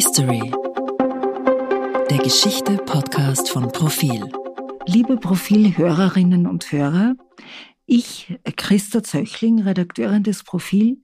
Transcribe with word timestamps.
History. 0.00 0.52
Der 2.08 2.18
Geschichte-Podcast 2.18 3.50
von 3.50 3.72
Profil. 3.72 4.30
Liebe 4.86 5.16
Profil-Hörerinnen 5.16 6.46
und 6.46 6.70
Hörer, 6.70 7.16
ich, 7.84 8.38
Christa 8.54 9.02
Zöchling, 9.02 9.60
Redakteurin 9.62 10.22
des 10.22 10.44
Profil, 10.44 10.98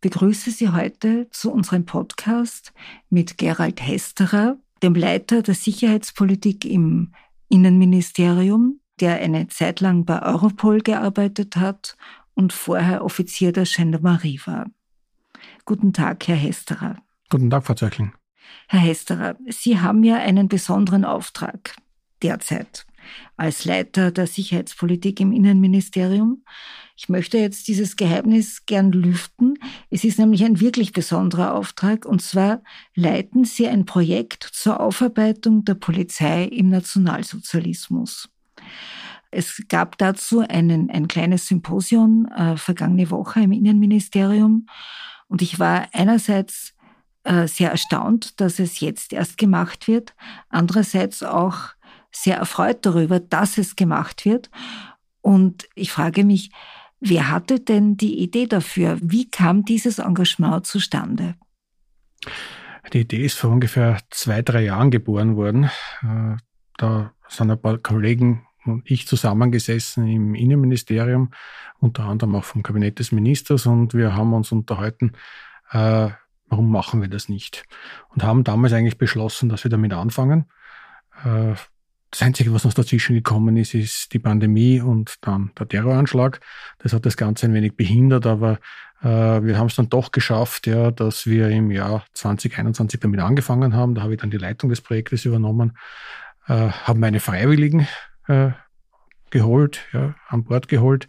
begrüße 0.00 0.52
Sie 0.52 0.70
heute 0.70 1.28
zu 1.28 1.52
unserem 1.52 1.84
Podcast 1.84 2.72
mit 3.10 3.36
Gerald 3.36 3.86
Hesterer, 3.86 4.56
dem 4.82 4.94
Leiter 4.94 5.42
der 5.42 5.54
Sicherheitspolitik 5.54 6.64
im 6.64 7.12
Innenministerium, 7.50 8.80
der 9.00 9.16
eine 9.16 9.48
Zeit 9.48 9.80
lang 9.80 10.06
bei 10.06 10.22
Europol 10.22 10.80
gearbeitet 10.80 11.56
hat 11.56 11.94
und 12.32 12.54
vorher 12.54 13.04
Offizier 13.04 13.52
der 13.52 13.64
Gendarmerie 13.64 14.40
war. 14.46 14.70
Guten 15.66 15.92
Tag, 15.92 16.26
Herr 16.26 16.36
Hesterer. 16.36 16.96
Guten 17.28 17.50
Tag, 17.50 17.66
Frau 17.66 17.74
Zöchling. 17.74 18.12
Herr 18.68 18.80
Hesterer, 18.80 19.36
Sie 19.48 19.80
haben 19.80 20.04
ja 20.04 20.16
einen 20.16 20.48
besonderen 20.48 21.04
Auftrag 21.04 21.76
derzeit 22.22 22.86
als 23.36 23.64
Leiter 23.64 24.10
der 24.10 24.26
Sicherheitspolitik 24.26 25.20
im 25.20 25.32
Innenministerium. 25.32 26.44
Ich 26.96 27.08
möchte 27.08 27.38
jetzt 27.38 27.66
dieses 27.68 27.96
Geheimnis 27.96 28.66
gern 28.66 28.92
lüften. 28.92 29.58
Es 29.88 30.04
ist 30.04 30.18
nämlich 30.18 30.44
ein 30.44 30.60
wirklich 30.60 30.92
besonderer 30.92 31.54
Auftrag 31.54 32.04
und 32.04 32.20
zwar 32.20 32.62
leiten 32.94 33.44
Sie 33.44 33.66
ein 33.66 33.86
Projekt 33.86 34.44
zur 34.52 34.80
Aufarbeitung 34.80 35.64
der 35.64 35.74
Polizei 35.74 36.44
im 36.44 36.68
Nationalsozialismus. 36.68 38.28
Es 39.30 39.62
gab 39.68 39.96
dazu 39.96 40.40
einen, 40.40 40.90
ein 40.90 41.08
kleines 41.08 41.46
Symposium 41.46 42.26
äh, 42.26 42.56
vergangene 42.56 43.10
Woche 43.10 43.40
im 43.40 43.52
Innenministerium 43.52 44.66
und 45.28 45.40
ich 45.40 45.58
war 45.58 45.88
einerseits 45.92 46.74
sehr 47.24 47.70
erstaunt, 47.70 48.40
dass 48.40 48.58
es 48.58 48.80
jetzt 48.80 49.12
erst 49.12 49.36
gemacht 49.36 49.88
wird, 49.88 50.14
andererseits 50.48 51.22
auch 51.22 51.74
sehr 52.10 52.36
erfreut 52.36 52.86
darüber, 52.86 53.20
dass 53.20 53.58
es 53.58 53.76
gemacht 53.76 54.24
wird. 54.24 54.50
Und 55.20 55.68
ich 55.74 55.92
frage 55.92 56.24
mich, 56.24 56.50
wer 56.98 57.30
hatte 57.30 57.60
denn 57.60 57.96
die 57.96 58.20
Idee 58.20 58.46
dafür? 58.46 58.98
Wie 59.02 59.30
kam 59.30 59.64
dieses 59.64 59.98
Engagement 59.98 60.66
zustande? 60.66 61.34
Die 62.92 63.00
Idee 63.00 63.24
ist 63.24 63.38
vor 63.38 63.50
ungefähr 63.50 63.98
zwei, 64.10 64.42
drei 64.42 64.64
Jahren 64.64 64.90
geboren 64.90 65.36
worden. 65.36 65.64
Äh, 66.02 66.36
da 66.78 67.12
sind 67.28 67.50
ein 67.50 67.60
paar 67.60 67.78
Kollegen 67.78 68.46
und 68.64 68.90
ich 68.90 69.06
zusammengesessen 69.06 70.06
im 70.08 70.34
Innenministerium, 70.34 71.30
unter 71.78 72.04
anderem 72.04 72.34
auch 72.34 72.44
vom 72.44 72.62
Kabinett 72.62 72.98
des 72.98 73.12
Ministers, 73.12 73.66
und 73.66 73.94
wir 73.94 74.14
haben 74.14 74.32
uns 74.34 74.52
unterhalten, 74.52 75.12
äh, 75.70 76.10
warum 76.50 76.70
machen 76.70 77.00
wir 77.00 77.08
das 77.08 77.28
nicht? 77.28 77.64
Und 78.10 78.22
haben 78.22 78.44
damals 78.44 78.72
eigentlich 78.72 78.98
beschlossen, 78.98 79.48
dass 79.48 79.64
wir 79.64 79.70
damit 79.70 79.92
anfangen. 79.92 80.46
Äh, 81.24 81.54
das 82.10 82.22
Einzige, 82.22 82.52
was 82.52 82.64
uns 82.64 82.74
dazwischen 82.74 83.14
gekommen 83.14 83.56
ist, 83.56 83.72
ist 83.72 84.12
die 84.12 84.18
Pandemie 84.18 84.80
und 84.80 85.14
dann 85.20 85.52
der 85.58 85.68
Terroranschlag. 85.68 86.40
Das 86.78 86.92
hat 86.92 87.06
das 87.06 87.16
Ganze 87.16 87.46
ein 87.46 87.54
wenig 87.54 87.76
behindert, 87.76 88.26
aber 88.26 88.58
äh, 89.00 89.06
wir 89.06 89.56
haben 89.56 89.68
es 89.68 89.76
dann 89.76 89.88
doch 89.88 90.10
geschafft, 90.10 90.66
ja, 90.66 90.90
dass 90.90 91.26
wir 91.26 91.48
im 91.50 91.70
Jahr 91.70 92.04
2021 92.14 92.98
damit 92.98 93.20
angefangen 93.20 93.74
haben. 93.74 93.94
Da 93.94 94.02
habe 94.02 94.14
ich 94.14 94.20
dann 94.20 94.30
die 94.30 94.38
Leitung 94.38 94.70
des 94.70 94.80
Projektes 94.80 95.24
übernommen, 95.24 95.78
äh, 96.48 96.70
haben 96.70 96.98
meine 96.98 97.20
Freiwilligen 97.20 97.86
geholt, 99.30 99.86
ja, 99.92 100.14
an 100.28 100.44
Bord 100.44 100.68
geholt. 100.68 101.08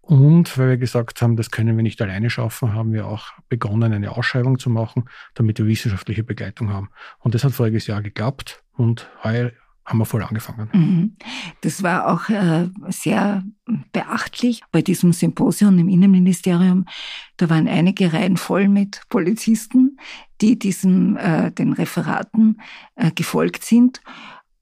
Und 0.00 0.58
weil 0.58 0.70
wir 0.70 0.76
gesagt 0.76 1.22
haben, 1.22 1.36
das 1.36 1.50
können 1.50 1.76
wir 1.76 1.82
nicht 1.82 2.02
alleine 2.02 2.28
schaffen, 2.28 2.74
haben 2.74 2.92
wir 2.92 3.06
auch 3.06 3.32
begonnen, 3.48 3.92
eine 3.92 4.10
Ausschreibung 4.10 4.58
zu 4.58 4.68
machen, 4.68 5.04
damit 5.34 5.58
wir 5.58 5.66
wissenschaftliche 5.66 6.24
Begleitung 6.24 6.70
haben. 6.70 6.90
Und 7.18 7.34
das 7.34 7.44
hat 7.44 7.52
voriges 7.52 7.86
Jahr 7.86 8.02
geklappt 8.02 8.62
und 8.72 9.08
heuer 9.22 9.52
haben 9.84 9.98
wir 9.98 10.04
voll 10.04 10.22
angefangen. 10.22 10.68
Mhm. 10.72 11.16
Das 11.62 11.82
war 11.82 12.06
auch 12.06 12.28
äh, 12.28 12.68
sehr 12.88 13.42
beachtlich 13.92 14.62
bei 14.70 14.80
diesem 14.80 15.12
Symposium 15.12 15.78
im 15.78 15.88
Innenministerium. 15.88 16.86
Da 17.36 17.50
waren 17.50 17.66
einige 17.66 18.12
Reihen 18.12 18.36
voll 18.36 18.68
mit 18.68 19.02
Polizisten, 19.08 19.98
die 20.40 20.58
diesem 20.58 21.16
äh, 21.16 21.50
den 21.50 21.72
Referaten 21.72 22.60
äh, 22.94 23.10
gefolgt 23.10 23.64
sind. 23.64 24.02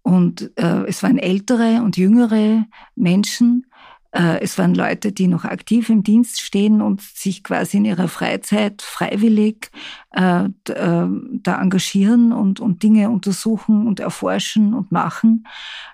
Und 0.03 0.51
äh, 0.57 0.85
es 0.87 1.03
waren 1.03 1.19
ältere 1.19 1.83
und 1.83 1.97
jüngere 1.97 2.67
Menschen. 2.95 3.67
Äh, 4.13 4.41
es 4.41 4.59
waren 4.59 4.75
Leute, 4.75 5.13
die 5.13 5.27
noch 5.27 5.45
aktiv 5.45 5.89
im 5.91 6.03
Dienst 6.03 6.41
stehen 6.41 6.81
und 6.81 7.01
sich 7.01 7.45
quasi 7.45 7.77
in 7.77 7.85
ihrer 7.85 8.09
Freizeit 8.09 8.83
freiwillig 8.83 9.71
äh, 10.13 10.45
äh, 10.45 10.51
da 10.67 11.61
engagieren 11.61 12.33
und, 12.33 12.61
und 12.61 12.83
Dinge 12.83 13.11
untersuchen 13.11 13.87
und 13.87 14.01
erforschen 14.01 14.75
und 14.75 14.91
machen. 14.91 15.47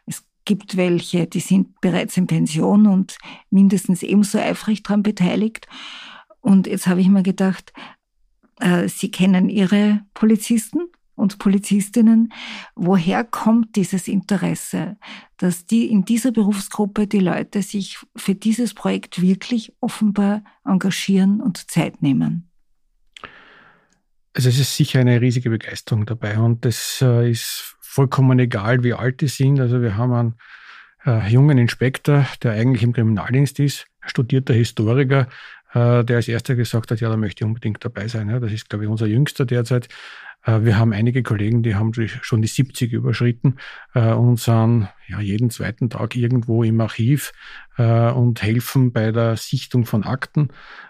Es 0.07 0.25
gibt 0.45 0.77
welche, 0.77 1.27
die 1.27 1.41
sind 1.41 1.81
bereits 1.81 2.17
in 2.17 2.27
Pension 2.27 2.87
und 2.87 3.19
mindestens 3.51 4.03
ebenso 4.03 4.39
eifrig 4.39 4.83
daran 4.83 5.03
beteiligt. 5.03 5.67
Und 6.41 6.67
jetzt 6.69 6.87
habe 6.87 7.01
ich 7.01 7.09
mir 7.09 7.25
gedacht, 7.25 7.73
äh, 8.61 8.89
Sie 8.89 9.11
kennen 9.11 9.51
Ihre 9.51 10.03
Polizisten 10.15 10.89
und 11.17 11.39
Polizistinnen. 11.39 12.33
Woher 12.77 13.25
kommt 13.25 13.75
dieses 13.75 14.07
Interesse, 14.07 14.97
dass 15.39 15.65
die 15.67 15.91
in 15.91 16.05
dieser 16.05 16.31
Berufsgruppe 16.31 17.07
die 17.07 17.19
Leute 17.19 17.63
sich 17.63 17.99
für 18.15 18.35
dieses 18.35 18.75
Projekt 18.75 19.21
wirklich 19.21 19.75
offenbar 19.81 20.45
engagieren 20.65 21.41
und 21.41 21.71
Zeit 21.71 22.03
nehmen? 22.03 22.49
Also 24.35 24.51
es 24.51 24.59
ist 24.59 24.77
sicher 24.77 25.01
eine 25.01 25.21
riesige 25.21 25.49
Begeisterung 25.49 26.05
dabei 26.05 26.39
und 26.39 26.65
das 26.67 27.01
äh, 27.01 27.31
ist 27.31 27.75
vollkommen 27.81 28.39
egal, 28.39 28.85
wie 28.85 28.93
alt 28.93 29.23
die 29.23 29.29
sind. 29.29 29.59
Also 29.59 29.81
wir 29.81 29.97
haben 29.97 30.13
einen 30.13 30.35
äh, 31.07 31.27
jungen 31.31 31.57
Inspektor, 31.57 32.27
der 32.43 32.53
eigentlich 32.53 32.83
im 32.83 32.93
Kriminaldienst 32.93 33.59
ist, 33.61 33.87
studierter 34.05 34.53
Historiker, 34.53 35.29
äh, 35.73 36.05
der 36.05 36.17
als 36.17 36.29
erster 36.29 36.55
gesagt 36.55 36.91
hat, 36.91 37.01
ja, 37.01 37.09
da 37.09 37.17
möchte 37.17 37.45
ich 37.45 37.47
unbedingt 37.47 37.83
dabei 37.83 38.09
sein. 38.09 38.29
Das 38.29 38.53
ist, 38.53 38.69
glaube 38.69 38.85
ich, 38.85 38.91
unser 38.91 39.07
Jüngster 39.07 39.47
derzeit. 39.47 39.89
Äh, 40.47 40.65
wir 40.65 40.79
haben 40.79 40.93
einige 40.93 41.23
Kollegen, 41.23 41.63
die 41.63 41.75
haben 41.75 41.93
schon 41.95 42.41
die 42.41 42.49
70 42.49 42.93
überschritten 42.93 43.57
äh, 43.95 44.13
und 44.13 44.41
sind 44.41 44.89
ja, 45.09 45.21
jeden 45.21 45.51
zweiten 45.51 45.91
Tag 45.91 46.17
irgendwo 46.17 46.63
im 46.63 46.81
Archiv 46.81 47.33
äh, 47.77 48.11
und 48.11 48.43
helfen 48.43 48.93
bei 48.93 49.13
der 49.13 49.37
Sichtung 49.37 49.85
von 49.85 50.05
Akten. 50.05 50.49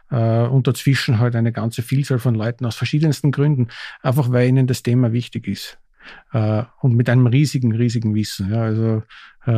Und 0.08 0.68
dazwischen 0.68 1.18
halt 1.18 1.34
eine 1.34 1.50
ganze 1.50 1.82
Vielzahl 1.82 2.20
von 2.20 2.36
Leuten 2.36 2.64
aus 2.64 2.76
verschiedensten 2.76 3.32
Gründen, 3.32 3.66
einfach 4.02 4.30
weil 4.30 4.48
ihnen 4.48 4.68
das 4.68 4.84
Thema 4.84 5.12
wichtig 5.12 5.48
ist. 5.48 5.78
Und 6.30 6.94
mit 6.94 7.10
einem 7.10 7.26
riesigen, 7.26 7.74
riesigen 7.74 8.14
Wissen. 8.14 8.52
Ja, 8.52 8.62
also 8.62 9.02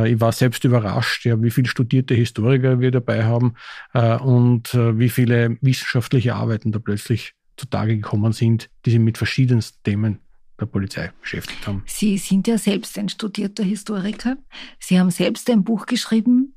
ich 0.05 0.19
war 0.19 0.31
selbst 0.31 0.63
überrascht, 0.63 1.23
ja, 1.27 1.39
wie 1.39 1.51
viele 1.51 1.67
studierte 1.67 2.15
Historiker 2.15 2.79
wir 2.79 2.89
dabei 2.89 3.25
haben 3.25 3.53
und 3.93 4.73
wie 4.73 5.09
viele 5.09 5.55
wissenschaftliche 5.61 6.33
Arbeiten 6.33 6.71
da 6.71 6.79
plötzlich 6.79 7.35
zutage 7.59 7.95
gekommen 7.95 8.33
sind, 8.33 8.69
die 8.85 8.91
sich 8.91 8.99
mit 8.99 9.17
verschiedensten 9.17 9.83
Themen 9.83 10.19
der 10.59 10.65
Polizei 10.65 11.11
beschäftigt 11.21 11.65
haben. 11.67 11.83
Sie 11.85 12.17
sind 12.17 12.47
ja 12.47 12.57
selbst 12.57 12.97
ein 12.97 13.09
studierter 13.09 13.63
Historiker. 13.63 14.37
Sie 14.79 14.99
haben 14.99 15.11
selbst 15.11 15.49
ein 15.49 15.63
Buch 15.63 15.85
geschrieben 15.85 16.55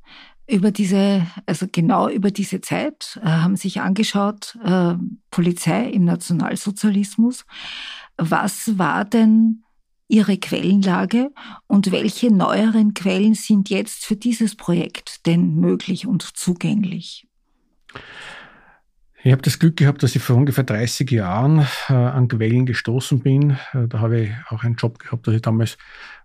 über 0.49 0.71
diese, 0.71 1.27
also 1.47 1.67
genau 1.71 2.09
über 2.09 2.31
diese 2.31 2.61
Zeit, 2.61 3.19
äh, 3.23 3.27
haben 3.27 3.57
sich 3.57 3.81
angeschaut, 3.81 4.59
äh, 4.65 4.95
Polizei 5.31 5.89
im 5.89 6.05
Nationalsozialismus. 6.05 7.45
Was 8.17 8.77
war 8.79 9.05
denn 9.05 9.63
Ihre 10.09 10.37
Quellenlage 10.37 11.31
und 11.69 11.91
welche 11.91 12.31
neueren 12.31 12.93
Quellen 12.93 13.35
sind 13.35 13.71
jetzt 13.71 14.05
für 14.05 14.17
dieses 14.17 14.57
Projekt 14.57 15.27
denn 15.27 15.55
möglich 15.55 16.07
und 16.07 16.23
zugänglich? 16.23 17.27
Ich 19.25 19.31
habe 19.31 19.43
das 19.43 19.61
Glück 19.61 19.77
gehabt, 19.77 20.03
dass 20.03 20.17
ich 20.17 20.23
vor 20.23 20.35
ungefähr 20.35 20.65
30 20.65 21.09
Jahren 21.13 21.65
äh, 21.89 21.93
an 21.93 22.27
Quellen 22.27 22.67
gestoßen 22.67 23.21
bin. 23.21 23.53
Äh, 23.73 23.87
da 23.87 24.01
habe 24.01 24.21
ich 24.21 24.33
auch 24.49 24.65
einen 24.65 24.75
Job 24.75 24.99
gehabt, 24.99 25.27
dass 25.27 25.35
ich 25.35 25.43
damals 25.43 25.79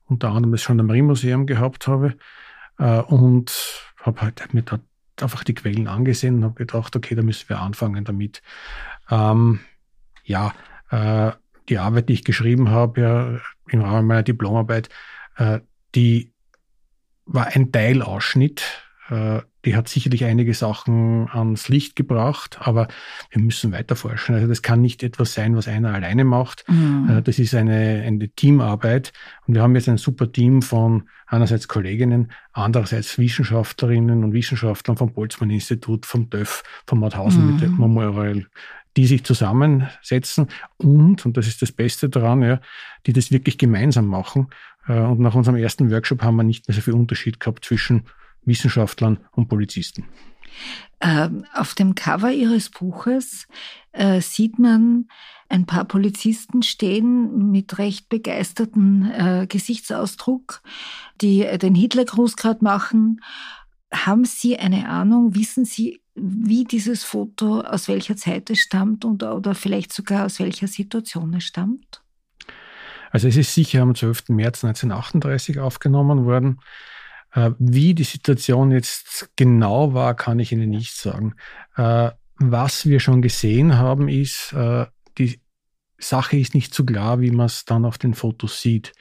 unter 0.06 0.30
anderem 0.30 0.52
das 0.52 0.66
Gendarmerie-Museum 0.66 1.46
gehabt 1.46 1.88
habe 1.88 2.16
äh, 2.80 3.00
und 3.02 3.54
habe 4.02 4.22
halt 4.22 4.52
mir 4.52 4.64
dort 4.64 4.82
einfach 5.22 5.44
die 5.44 5.54
Quellen 5.54 5.88
angesehen 5.88 6.38
und 6.38 6.44
habe 6.44 6.56
gedacht, 6.56 6.96
okay, 6.96 7.14
da 7.14 7.22
müssen 7.22 7.48
wir 7.50 7.60
anfangen 7.60 8.04
damit. 8.04 8.42
Ähm, 9.12 9.60
ja, 10.24 10.56
äh, 10.90 11.34
die 11.70 11.78
Arbeit, 11.78 12.10
die 12.10 12.14
ich 12.14 12.24
geschrieben 12.24 12.72
habe, 12.72 13.02
ja, 13.02 13.40
im 13.70 13.82
Rahmen 13.82 14.08
meiner 14.08 14.24
Diplomarbeit, 14.24 14.90
äh, 15.36 15.60
die 15.94 16.34
war 17.26 17.48
ein 17.48 17.72
Teilausschnitt. 17.72 18.64
Die 19.68 19.76
hat 19.76 19.90
sicherlich 19.90 20.24
einige 20.24 20.54
Sachen 20.54 21.28
ans 21.28 21.68
Licht 21.68 21.98
gebracht, 21.98 22.58
aber 22.62 22.88
wir 23.32 23.42
müssen 23.42 23.74
weiter 23.74 23.98
forschen. 23.98 24.36
Also 24.36 24.48
das 24.48 24.62
kann 24.62 24.80
nicht 24.80 25.04
etwas 25.04 25.34
sein, 25.34 25.58
was 25.58 25.68
einer 25.68 25.94
alleine 25.94 26.24
macht. 26.24 26.64
Mhm. 26.70 27.10
Äh, 27.10 27.22
das 27.22 27.38
ist 27.38 27.54
eine, 27.54 28.02
eine 28.06 28.30
Teamarbeit. 28.30 29.12
Und 29.46 29.56
wir 29.56 29.62
haben 29.62 29.76
jetzt 29.76 29.90
ein 29.90 29.98
super 29.98 30.32
Team 30.32 30.62
von 30.62 31.10
einerseits 31.26 31.68
Kolleginnen, 31.68 32.32
andererseits 32.54 33.20
Wissenschaftlerinnen 33.20 34.24
und 34.24 34.32
Wissenschaftlern 34.32 34.96
vom 34.96 35.12
Boltzmann-Institut, 35.12 36.06
vom 36.06 36.30
TÜV, 36.30 36.64
vom 36.86 37.02
Mauthausen 37.02 37.58
mhm. 37.58 37.78
Memorial, 37.78 38.46
die 38.96 39.06
sich 39.06 39.26
zusammensetzen 39.26 40.48
und, 40.78 41.26
und 41.26 41.36
das 41.36 41.46
ist 41.46 41.62
das 41.62 41.74
Beste 41.74 42.08
daran, 42.08 42.42
ja, 42.42 42.62
die 43.06 43.12
das 43.12 43.34
wirklich 43.34 43.58
gemeinsam 43.58 44.08
machen. 44.08 44.48
Äh, 44.88 44.98
und 45.02 45.20
nach 45.20 45.36
unserem 45.36 45.58
ersten 45.58 45.92
Workshop 45.92 46.24
haben 46.24 46.38
wir 46.38 46.44
nicht 46.44 46.70
mehr 46.70 46.76
so 46.76 46.80
viel 46.80 46.94
Unterschied 46.94 47.42
gehabt 47.42 47.66
zwischen 47.66 48.06
Wissenschaftlern 48.48 49.20
und 49.32 49.48
Polizisten. 49.48 50.06
Ähm, 51.00 51.46
auf 51.54 51.76
dem 51.76 51.94
Cover 51.94 52.32
Ihres 52.32 52.70
Buches 52.70 53.48
äh, 53.92 54.22
sieht 54.22 54.58
man 54.58 55.08
ein 55.50 55.66
paar 55.66 55.86
Polizisten 55.86 56.64
stehen 56.64 57.52
mit 57.52 57.78
recht 57.78 58.10
begeisterten 58.10 59.12
äh, 59.12 59.48
Gesichtsausdruck, 59.48 60.62
die 61.22 61.46
den 61.60 61.76
Hitlergruß 61.76 62.36
gerade 62.36 62.64
machen. 62.64 63.22
Haben 63.94 64.26
Sie 64.26 64.58
eine 64.58 64.90
Ahnung, 64.90 65.36
wissen 65.36 65.64
Sie, 65.64 66.02
wie 66.16 66.64
dieses 66.64 67.04
Foto, 67.04 67.62
aus 67.62 67.88
welcher 67.88 68.18
Zeit 68.18 68.50
es 68.50 68.60
stammt 68.60 69.06
und, 69.06 69.24
oder 69.24 69.54
vielleicht 69.56 69.94
sogar 69.94 70.26
aus 70.26 70.40
welcher 70.40 70.68
Situation 70.68 71.34
es 71.36 71.44
stammt? 71.44 72.02
Also 73.12 73.28
es 73.28 73.38
ist 73.38 73.54
sicher 73.54 73.84
am 73.84 73.96
12. 73.96 74.30
März 74.30 74.64
1938 74.64 75.60
aufgenommen 75.60 76.26
worden. 76.26 76.60
Äh, 77.38 77.52
wie 77.60 77.94
die 77.94 78.04
Situation 78.04 78.72
jetzt 78.72 79.30
genau 79.36 79.94
war, 79.94 80.16
kann 80.16 80.40
ich 80.40 80.52
Ihnen 80.52 80.72
nicht 80.72 80.96
sagen. 80.96 81.36
Äh, 81.76 82.10
was 82.40 82.88
wir 82.88 83.00
schon 83.00 83.22
gesehen 83.22 83.78
haben, 83.78 84.10
ist, 84.10 84.54
äh, 84.54 84.88
die 85.20 85.40
Sache 86.00 86.38
ist 86.38 86.56
nicht 86.56 86.74
so 86.74 86.84
klar, 86.84 87.22
wie 87.22 87.30
man 87.30 87.46
es 87.46 87.64
dann 87.66 87.86
auf 87.86 88.00
den 88.00 88.16
Fotos 88.16 88.62
sieht. 88.62 88.94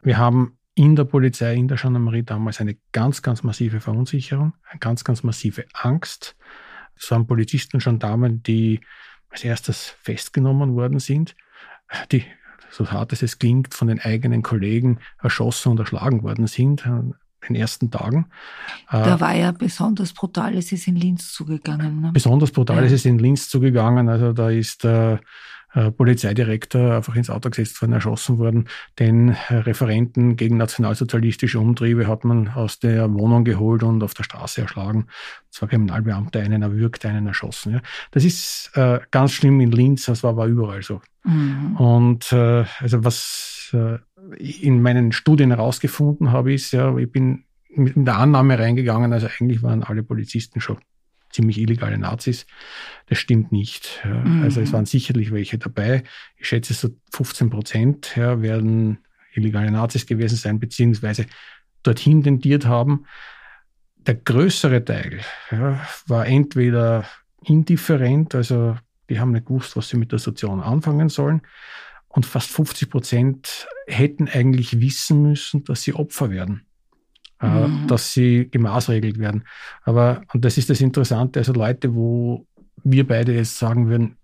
Wir 0.00 0.16
haben 0.16 0.56
in 0.74 0.96
der 0.96 1.04
Polizei, 1.04 1.54
in 1.54 1.68
der 1.68 1.76
Gendarmerie 1.76 2.22
damals 2.22 2.58
eine 2.58 2.78
ganz, 2.92 3.20
ganz 3.20 3.42
massive 3.42 3.80
Verunsicherung, 3.80 4.54
eine 4.70 4.80
ganz, 4.80 5.04
ganz 5.04 5.22
massive 5.22 5.66
Angst. 5.74 6.36
Es 6.96 7.10
waren 7.10 7.26
Polizisten 7.26 7.76
und 7.76 7.84
Gendarmen, 7.84 8.42
die 8.42 8.80
als 9.28 9.44
erstes 9.44 9.94
festgenommen 10.00 10.74
worden 10.74 11.00
sind, 11.00 11.36
die, 12.12 12.24
so 12.70 12.90
hart 12.90 13.12
es 13.12 13.22
es 13.22 13.38
klingt, 13.38 13.74
von 13.74 13.88
den 13.88 14.00
eigenen 14.00 14.42
Kollegen 14.42 15.00
erschossen 15.22 15.72
und 15.72 15.80
erschlagen 15.80 16.22
worden 16.22 16.46
sind 16.46 16.86
den 17.48 17.56
ersten 17.56 17.90
Tagen. 17.90 18.26
Da 18.90 19.16
äh, 19.16 19.20
war 19.20 19.34
ja 19.34 19.52
besonders 19.52 20.12
brutal, 20.12 20.54
es 20.54 20.72
ist 20.72 20.86
in 20.86 20.96
Linz 20.96 21.32
zugegangen. 21.32 22.00
Ne? 22.00 22.10
Besonders 22.12 22.50
brutal 22.50 22.78
ja. 22.78 22.82
ist 22.84 22.92
es 22.92 23.04
in 23.04 23.18
Linz 23.18 23.48
zugegangen. 23.48 24.08
Also 24.08 24.32
da 24.32 24.50
ist 24.50 24.84
der 24.84 25.20
äh, 25.74 25.90
Polizeidirektor 25.90 26.94
einfach 26.94 27.16
ins 27.16 27.30
Auto 27.30 27.50
gesetzt 27.50 27.82
worden, 27.82 27.94
erschossen 27.94 28.38
worden. 28.38 28.68
Den 29.00 29.30
äh, 29.30 29.56
Referenten 29.56 30.36
gegen 30.36 30.56
nationalsozialistische 30.56 31.58
Umtriebe 31.58 32.06
hat 32.06 32.24
man 32.24 32.48
aus 32.48 32.78
der 32.78 33.12
Wohnung 33.12 33.44
geholt 33.44 33.82
und 33.82 34.02
auf 34.04 34.14
der 34.14 34.22
Straße 34.22 34.60
erschlagen. 34.60 35.06
Zwei 35.50 35.66
Kriminalbeamte, 35.66 36.38
einen 36.38 36.62
erwürgt, 36.62 37.04
einen 37.06 37.26
erschossen. 37.26 37.74
Ja. 37.74 37.80
Das 38.12 38.24
ist 38.24 38.70
äh, 38.74 39.00
ganz 39.10 39.32
schlimm 39.32 39.60
in 39.60 39.72
Linz, 39.72 40.06
das 40.06 40.22
war 40.22 40.30
aber 40.30 40.46
überall 40.46 40.82
so. 40.82 41.00
Mhm. 41.24 41.76
Und 41.76 42.32
äh, 42.32 42.64
also 42.78 43.04
was 43.04 43.70
äh, 43.72 43.98
in 44.38 44.82
meinen 44.82 45.12
Studien 45.12 45.50
herausgefunden 45.50 46.32
habe, 46.32 46.52
ist 46.52 46.72
ja, 46.72 46.96
ich 46.96 47.10
bin 47.10 47.44
mit 47.68 47.94
der 47.96 48.18
Annahme 48.18 48.58
reingegangen, 48.58 49.12
also 49.12 49.26
eigentlich 49.26 49.62
waren 49.62 49.82
alle 49.82 50.02
Polizisten 50.02 50.60
schon 50.60 50.78
ziemlich 51.30 51.58
illegale 51.58 51.98
Nazis. 51.98 52.46
Das 53.06 53.18
stimmt 53.18 53.50
nicht. 53.50 54.00
Mhm. 54.04 54.42
Also 54.42 54.60
es 54.60 54.72
waren 54.72 54.86
sicherlich 54.86 55.32
welche 55.32 55.58
dabei. 55.58 56.04
Ich 56.36 56.48
schätze, 56.48 56.74
so 56.74 56.90
15 57.12 57.50
Prozent 57.50 58.16
ja, 58.16 58.40
werden 58.40 58.98
illegale 59.34 59.70
Nazis 59.70 60.06
gewesen 60.06 60.36
sein, 60.36 60.60
beziehungsweise 60.60 61.26
dorthin 61.82 62.22
tendiert 62.22 62.66
haben. 62.66 63.06
Der 64.06 64.14
größere 64.14 64.84
Teil 64.84 65.20
ja, 65.50 65.80
war 66.06 66.26
entweder 66.26 67.04
indifferent, 67.42 68.34
also 68.34 68.76
die 69.08 69.18
haben 69.18 69.32
nicht 69.32 69.46
gewusst, 69.46 69.76
was 69.76 69.88
sie 69.88 69.96
mit 69.96 70.12
der 70.12 70.18
Situation 70.18 70.60
anfangen 70.60 71.08
sollen, 71.08 71.42
und 72.14 72.26
fast 72.26 72.50
50 72.50 72.90
Prozent 72.90 73.66
hätten 73.86 74.28
eigentlich 74.28 74.80
wissen 74.80 75.22
müssen, 75.22 75.64
dass 75.64 75.82
sie 75.82 75.94
Opfer 75.94 76.30
werden, 76.30 76.62
äh, 77.40 77.66
mhm. 77.66 77.88
dass 77.88 78.12
sie 78.12 78.48
gemaßregelt 78.48 79.18
werden. 79.18 79.44
Aber, 79.82 80.22
und 80.32 80.44
das 80.44 80.56
ist 80.56 80.70
das 80.70 80.80
Interessante, 80.80 81.40
also 81.40 81.52
Leute, 81.52 81.94
wo 81.94 82.46
wir 82.84 83.06
beide 83.06 83.34
jetzt 83.34 83.58
sagen 83.58 83.88
würden, 83.88 84.16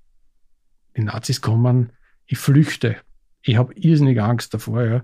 die 0.97 1.03
Nazis 1.03 1.41
kommen, 1.41 1.91
ich 2.27 2.39
flüchte, 2.39 2.97
ich 3.43 3.57
habe 3.57 3.75
irrsinnig 3.75 4.21
Angst 4.21 4.55
davor, 4.55 4.85
ja. 4.85 5.03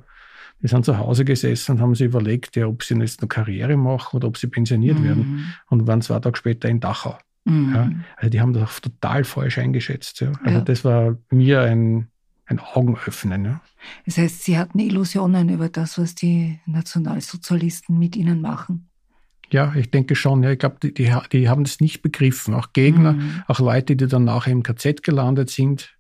Die 0.63 0.69
sind 0.69 0.87
zu 0.87 0.97
Hause 0.97 1.25
gesessen 1.27 1.73
und 1.73 1.81
haben 1.83 1.95
sich 1.95 2.07
überlegt, 2.07 2.57
ja, 2.57 2.67
ob 2.67 2.83
sie 2.83 2.95
jetzt 2.95 3.21
eine 3.21 3.29
Karriere 3.29 3.77
machen 3.77 4.17
oder 4.17 4.29
ob 4.29 4.39
sie 4.39 4.47
pensioniert 4.47 4.99
mhm. 4.99 5.05
werden 5.05 5.55
und 5.69 5.87
waren 5.87 6.01
zwei 6.01 6.19
Tage 6.21 6.37
später 6.37 6.69
in 6.69 6.81
Dachau. 6.81 7.19
Mhm. 7.45 7.75
Ja. 7.75 7.91
Also 8.17 8.31
die 8.31 8.41
haben 8.41 8.53
das 8.53 8.63
auch 8.63 8.81
total 8.81 9.25
falsch 9.25 9.59
eingeschätzt. 9.59 10.21
Ja. 10.21 10.33
Also 10.45 10.61
das 10.61 10.85
war 10.85 11.19
mir 11.31 11.61
ein, 11.63 12.09
ein 12.47 12.61
Augenöffnen. 12.61 13.45
Ja. 13.45 13.61
Das 14.05 14.19
heißt, 14.19 14.45
Sie 14.45 14.57
hatten 14.57 14.79
Illusionen 14.79 15.49
über 15.49 15.69
das, 15.69 15.99
was 15.99 16.15
die 16.15 16.59
Nationalsozialisten 16.67 17.99
mit 17.99 18.17
Ihnen 18.17 18.41
machen. 18.41 18.89
Ja, 19.51 19.75
ich 19.77 19.91
denke 19.91 20.17
schon. 20.17 20.43
Ja, 20.43 20.51
ich 20.51 20.59
glaube, 20.59 20.77
die, 20.83 20.93
die, 20.93 21.13
die, 21.33 21.49
haben 21.49 21.65
das 21.65 21.81
nicht 21.81 22.03
begriffen. 22.03 22.55
Auch 22.55 22.73
Gegner, 22.73 23.13
mhm. 23.13 23.43
auch 23.47 23.61
Leute, 23.61 23.97
die 23.97 24.07
dann 24.07 24.25
nachher 24.25 24.53
im 24.53 24.63
KZ 24.63 25.03
gelandet 25.03 25.51
sind, 25.51 25.97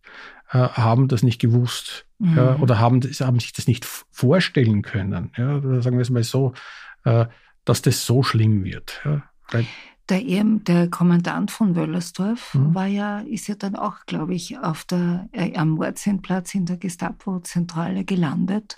äh, 0.51 0.59
haben 0.59 1.09
das 1.09 1.23
nicht 1.23 1.41
gewusst 1.41 2.07
mhm. 2.19 2.37
ja, 2.37 2.57
oder 2.57 2.79
haben, 2.79 3.01
das, 3.01 3.21
haben 3.21 3.39
sich 3.41 3.53
das 3.53 3.67
nicht 3.67 3.85
vorstellen 3.85 4.83
können. 4.83 5.33
Ja, 5.37 5.57
oder 5.57 5.83
sagen 5.83 5.97
wir 5.97 6.03
es 6.03 6.11
mal 6.11 6.25
so, 6.25 6.55
äh, 7.05 7.27
dass 7.65 7.83
das 7.83 8.07
so 8.07 8.23
schlimm 8.23 8.65
wird. 8.65 9.01
Ja. 9.05 9.23
Der, 10.09 10.23
der 10.23 10.89
Kommandant 10.89 11.51
von 11.51 11.75
Wöllersdorf 11.75 12.55
mhm. 12.55 12.75
war 12.75 12.87
ja, 12.87 13.21
ist 13.21 13.49
ja 13.49 13.57
dann 13.57 13.75
auch, 13.75 14.07
glaube 14.07 14.35
ich, 14.35 14.59
auf 14.59 14.85
der, 14.85 15.29
äh, 15.33 15.57
am 15.57 15.71
Mordsinnplatz 15.71 16.55
in 16.55 16.67
der 16.67 16.77
Gestapo-Zentrale 16.77 18.05
gelandet. 18.05 18.77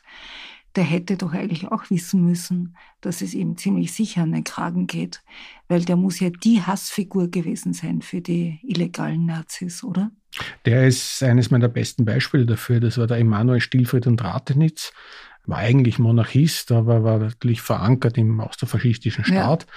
Der 0.76 0.84
hätte 0.84 1.16
doch 1.16 1.32
eigentlich 1.32 1.66
auch 1.68 1.90
wissen 1.90 2.24
müssen, 2.24 2.76
dass 3.00 3.20
es 3.20 3.34
ihm 3.34 3.56
ziemlich 3.56 3.92
sicher 3.92 4.22
an 4.22 4.32
den 4.32 4.44
Kragen 4.44 4.86
geht, 4.86 5.22
weil 5.66 5.84
der 5.84 5.96
muss 5.96 6.20
ja 6.20 6.30
die 6.30 6.62
Hassfigur 6.62 7.28
gewesen 7.28 7.72
sein 7.72 8.00
für 8.00 8.20
die 8.20 8.60
illegalen 8.62 9.26
Nazis, 9.26 9.82
oder? 9.82 10.10
Der 10.66 10.86
ist 10.86 11.22
eines 11.22 11.50
meiner 11.50 11.68
besten 11.68 12.04
Beispiele 12.04 12.46
dafür. 12.46 12.80
Das 12.80 12.98
war 12.98 13.06
der 13.06 13.18
Emanuel 13.18 13.60
Stilfried 13.60 14.06
und 14.06 14.22
Ratenitz 14.22 14.92
war 15.48 15.58
eigentlich 15.58 15.98
Monarchist, 15.98 16.70
aber 16.72 17.04
war 17.04 17.18
natürlich 17.18 17.62
verankert 17.62 18.18
im 18.18 18.38
austrofaschistischen 18.40 19.24
Staat 19.24 19.62
ja. 19.66 19.74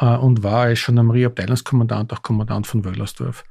Äh, 0.00 0.16
und 0.16 0.42
war 0.42 0.62
als 0.62 0.84
Gendarmerie-Abteilungskommandant 0.84 2.12
auch 2.12 2.22
Kommandant 2.22 2.66
von 2.66 2.84
Wöllersdorf. 2.84 3.44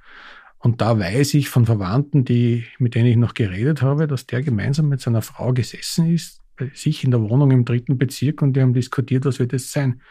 Und 0.60 0.80
da 0.80 0.98
weiß 0.98 1.34
ich 1.34 1.50
von 1.50 1.66
Verwandten, 1.66 2.24
die, 2.24 2.66
mit 2.80 2.96
denen 2.96 3.08
ich 3.08 3.18
noch 3.18 3.34
geredet 3.34 3.82
habe, 3.82 4.08
dass 4.08 4.28
der 4.28 4.42
gemeinsam 4.42 4.88
mit 4.88 5.02
seiner 5.02 5.22
Frau 5.22 5.52
gesessen 5.52 6.14
ist, 6.14 6.42
bei 6.56 6.72
sich 6.74 7.04
in 7.04 7.12
der 7.12 7.22
Wohnung 7.22 7.52
im 7.52 7.66
dritten 7.66 7.98
Bezirk 7.98 8.42
und 8.42 8.54
die 8.54 8.62
haben 8.62 8.74
diskutiert, 8.74 9.26
was 9.26 9.40
wird 9.40 9.52
es 9.52 9.72
sein. 9.72 10.02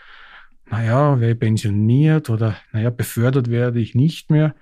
Naja, 0.71 1.21
wäre 1.21 1.33
ich 1.33 1.39
pensioniert 1.39 2.29
oder 2.29 2.57
naja, 2.73 2.91
befördert 2.91 3.51
werde 3.51 3.81
ich 3.81 3.95
nicht 3.95 4.31
mehr. 4.31 4.55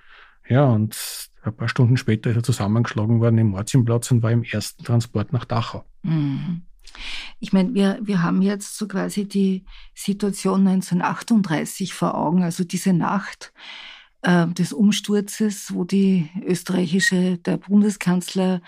Ja, 0.49 0.65
und 0.65 0.97
ein 1.43 1.57
paar 1.57 1.69
Stunden 1.69 1.97
später 1.97 2.31
ist 2.31 2.37
er 2.37 2.43
zusammengeschlagen 2.43 3.21
worden 3.21 3.39
im 3.39 3.49
Mordsimplatz 3.49 4.11
und 4.11 4.23
war 4.23 4.31
im 4.31 4.45
ersten 4.45 4.85
Transport 4.85 5.33
nach 5.33 5.45
Dachau. 5.45 5.85
Mhm. 6.03 6.63
Ich 7.39 7.53
meine, 7.53 7.75
wir, 7.75 7.99
wir 8.03 8.23
haben 8.23 8.43
jetzt 8.43 8.77
so 8.77 8.87
quasi 8.87 9.27
die 9.27 9.65
Situation 9.95 10.67
1938 10.67 11.95
vor 11.95 12.15
Augen, 12.15 12.43
also 12.43 12.65
diese 12.65 12.93
Nacht 12.93 13.53
äh, 14.23 14.47
des 14.49 14.73
Umsturzes, 14.73 15.73
wo 15.75 15.85
die 15.85 16.29
österreichische, 16.45 17.39
der 17.39 17.57
Bundeskanzler 17.57 18.61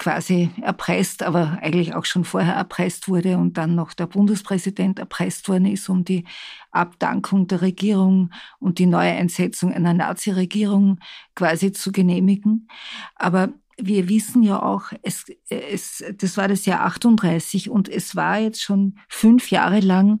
quasi 0.00 0.50
erpresst, 0.62 1.22
aber 1.22 1.58
eigentlich 1.60 1.94
auch 1.94 2.06
schon 2.06 2.24
vorher 2.24 2.54
erpresst 2.54 3.06
wurde 3.06 3.36
und 3.36 3.58
dann 3.58 3.74
noch 3.74 3.92
der 3.92 4.06
Bundespräsident 4.06 4.98
erpresst 4.98 5.46
worden 5.48 5.66
ist, 5.66 5.88
um 5.90 6.04
die 6.04 6.24
Abdankung 6.70 7.46
der 7.46 7.60
Regierung 7.60 8.30
und 8.58 8.78
die 8.78 8.86
Neueinsetzung 8.86 9.72
einer 9.72 9.92
Nazi-Regierung 9.92 11.00
quasi 11.34 11.72
zu 11.72 11.92
genehmigen. 11.92 12.66
Aber 13.14 13.50
wir 13.82 14.08
wissen 14.08 14.42
ja 14.42 14.62
auch, 14.62 14.92
es, 15.02 15.26
es, 15.48 16.04
das 16.16 16.36
war 16.36 16.48
das 16.48 16.66
Jahr 16.66 16.82
38 16.82 17.70
und 17.70 17.88
es 17.88 18.16
war 18.16 18.38
jetzt 18.38 18.62
schon 18.62 18.98
fünf 19.08 19.50
Jahre 19.50 19.80
lang 19.80 20.20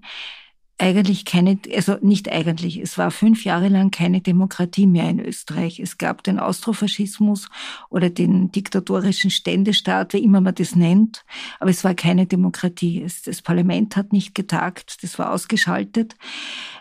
eigentlich 0.80 1.26
keine, 1.26 1.58
also 1.74 1.98
nicht 2.00 2.30
eigentlich, 2.30 2.78
es 2.78 2.96
war 2.96 3.10
fünf 3.10 3.44
Jahre 3.44 3.68
lang 3.68 3.90
keine 3.90 4.22
Demokratie 4.22 4.86
mehr 4.86 5.10
in 5.10 5.20
Österreich. 5.20 5.78
Es 5.78 5.98
gab 5.98 6.22
den 6.22 6.38
Austrofaschismus 6.38 7.48
oder 7.90 8.08
den 8.08 8.50
diktatorischen 8.50 9.30
Ständestaat, 9.30 10.14
wie 10.14 10.24
immer 10.24 10.40
man 10.40 10.54
das 10.54 10.74
nennt, 10.74 11.24
aber 11.58 11.70
es 11.70 11.84
war 11.84 11.94
keine 11.94 12.26
Demokratie. 12.26 13.02
Es, 13.02 13.22
das 13.22 13.42
Parlament 13.42 13.94
hat 13.96 14.12
nicht 14.12 14.34
getagt, 14.34 15.02
das 15.02 15.18
war 15.18 15.32
ausgeschaltet. 15.32 16.16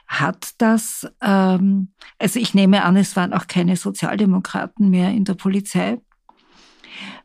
Hat 0.08 0.54
das, 0.60 1.06
ähm, 1.22 1.90
also 2.18 2.40
ich 2.40 2.54
nehme 2.54 2.84
an, 2.84 2.96
es 2.96 3.18
waren 3.18 3.34
auch 3.34 3.48
keine 3.48 3.76
Sozialdemokraten 3.76 4.90
mehr 4.90 5.12
in 5.12 5.26
der 5.26 5.36
Polizei. 5.36 6.00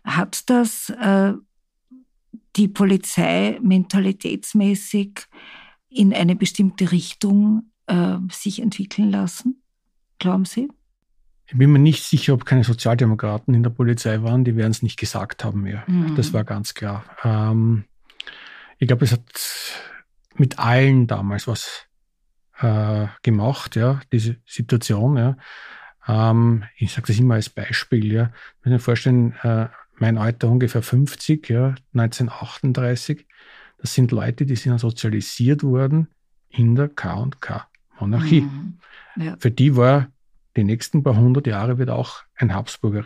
Hat 0.04 0.49
das 0.50 0.90
äh, 0.90 1.33
die 2.57 2.69
Polizei 2.69 3.59
mentalitätsmäßig 3.62 5.26
in 5.88 6.12
eine 6.12 6.37
bestimmte 6.37 6.93
Richtung 6.93 7.71
äh, 7.87 8.16
sich 8.31 8.61
entwickeln 8.61 9.11
lassen? 9.11 9.62
Glauben 10.19 10.45
Sie? 10.45 10.69
Ich 11.47 11.59
bin 11.59 11.73
mir 11.73 11.78
nicht 11.78 12.02
sicher, 12.04 12.35
ob 12.35 12.47
keine 12.47 12.64
Sozialdemokraten 12.64 13.52
in 13.54 13.62
der 13.62 13.71
Polizei 13.71 14.23
waren. 14.23 14.45
Die 14.45 14.57
werden 14.57 14.71
es 14.71 14.83
nicht 14.83 14.99
gesagt 14.99 15.45
haben 15.45 15.62
mehr. 15.62 15.85
Mhm. 15.87 16.14
Das 16.16 16.33
war 16.33 16.45
ganz 16.45 16.75
klar. 16.75 17.04
Ähm, 17.23 17.85
ich 18.78 18.88
glaube, 18.88 19.04
es 19.04 19.12
hat 19.12 19.23
mit 20.37 20.59
allen 20.59 21.07
damals 21.07 21.47
was 21.47 21.87
äh, 22.59 23.07
gemacht, 23.23 23.76
ja, 23.76 24.00
diese 24.12 24.37
Situation. 24.47 25.16
Ja. 25.16 25.37
Ähm, 26.06 26.64
ich 26.76 26.92
sage 26.92 27.08
das 27.08 27.18
immer 27.18 27.34
als 27.34 27.49
Beispiel. 27.49 28.12
Ja. 28.12 28.32
Ich 28.61 28.66
muss 28.66 28.73
mir 28.73 28.78
vorstellen, 28.78 29.34
äh, 29.42 29.68
mein 29.96 30.18
Alter 30.18 30.49
ungefähr 30.49 30.82
50, 30.82 31.49
ja, 31.49 31.75
1938. 31.94 33.26
Das 33.78 33.94
sind 33.94 34.12
Leute, 34.12 34.46
die 34.46 34.56
sind 34.56 34.78
sozialisiert 34.78 35.62
worden 35.62 36.08
in 36.49 36.75
der 36.75 36.88
K&K-Monarchie. 36.88 38.42
Mhm. 38.42 38.78
Ja. 39.16 39.37
Für 39.38 39.50
die 39.50 39.76
war 39.76 40.08
die 40.56 40.64
nächsten 40.64 41.02
paar 41.02 41.16
hundert 41.16 41.46
Jahre 41.46 41.78
wird 41.78 41.90
auch 41.90 42.23
ein 42.37 42.54
Habsburger 42.54 43.04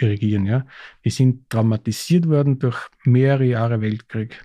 regieren. 0.00 0.46
Ja? 0.46 0.66
Die 1.04 1.10
sind 1.10 1.48
traumatisiert 1.50 2.28
worden 2.28 2.58
durch 2.58 2.88
mehrere 3.04 3.44
Jahre 3.44 3.80
Weltkrieg. 3.80 4.42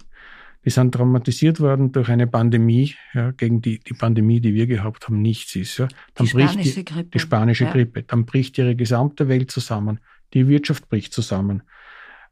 Die 0.66 0.72
sind 0.72 0.94
traumatisiert 0.94 1.60
worden 1.60 1.92
durch 1.92 2.10
eine 2.10 2.26
Pandemie, 2.26 2.96
ja, 3.14 3.32
gegen 3.32 3.62
die, 3.62 3.80
die 3.80 3.94
Pandemie, 3.94 4.42
die 4.42 4.56
wir 4.56 4.66
gehabt 4.66 5.08
haben, 5.08 5.22
nichts 5.22 5.56
ist. 5.56 5.78
Ja. 5.78 5.88
Dann 6.16 6.26
die 6.26 6.34
bricht 6.34 6.64
die, 6.64 6.86
Grippe. 6.86 7.10
die 7.12 7.20
spanische 7.20 7.66
ja. 7.66 7.72
Grippe. 7.72 8.04
Dann 8.04 8.26
bricht 8.26 8.58
ihre 8.58 8.76
gesamte 8.76 9.28
Welt 9.28 9.52
zusammen. 9.52 10.00
Die 10.34 10.48
Wirtschaft 10.48 10.90
bricht 10.90 11.14
zusammen. 11.14 11.62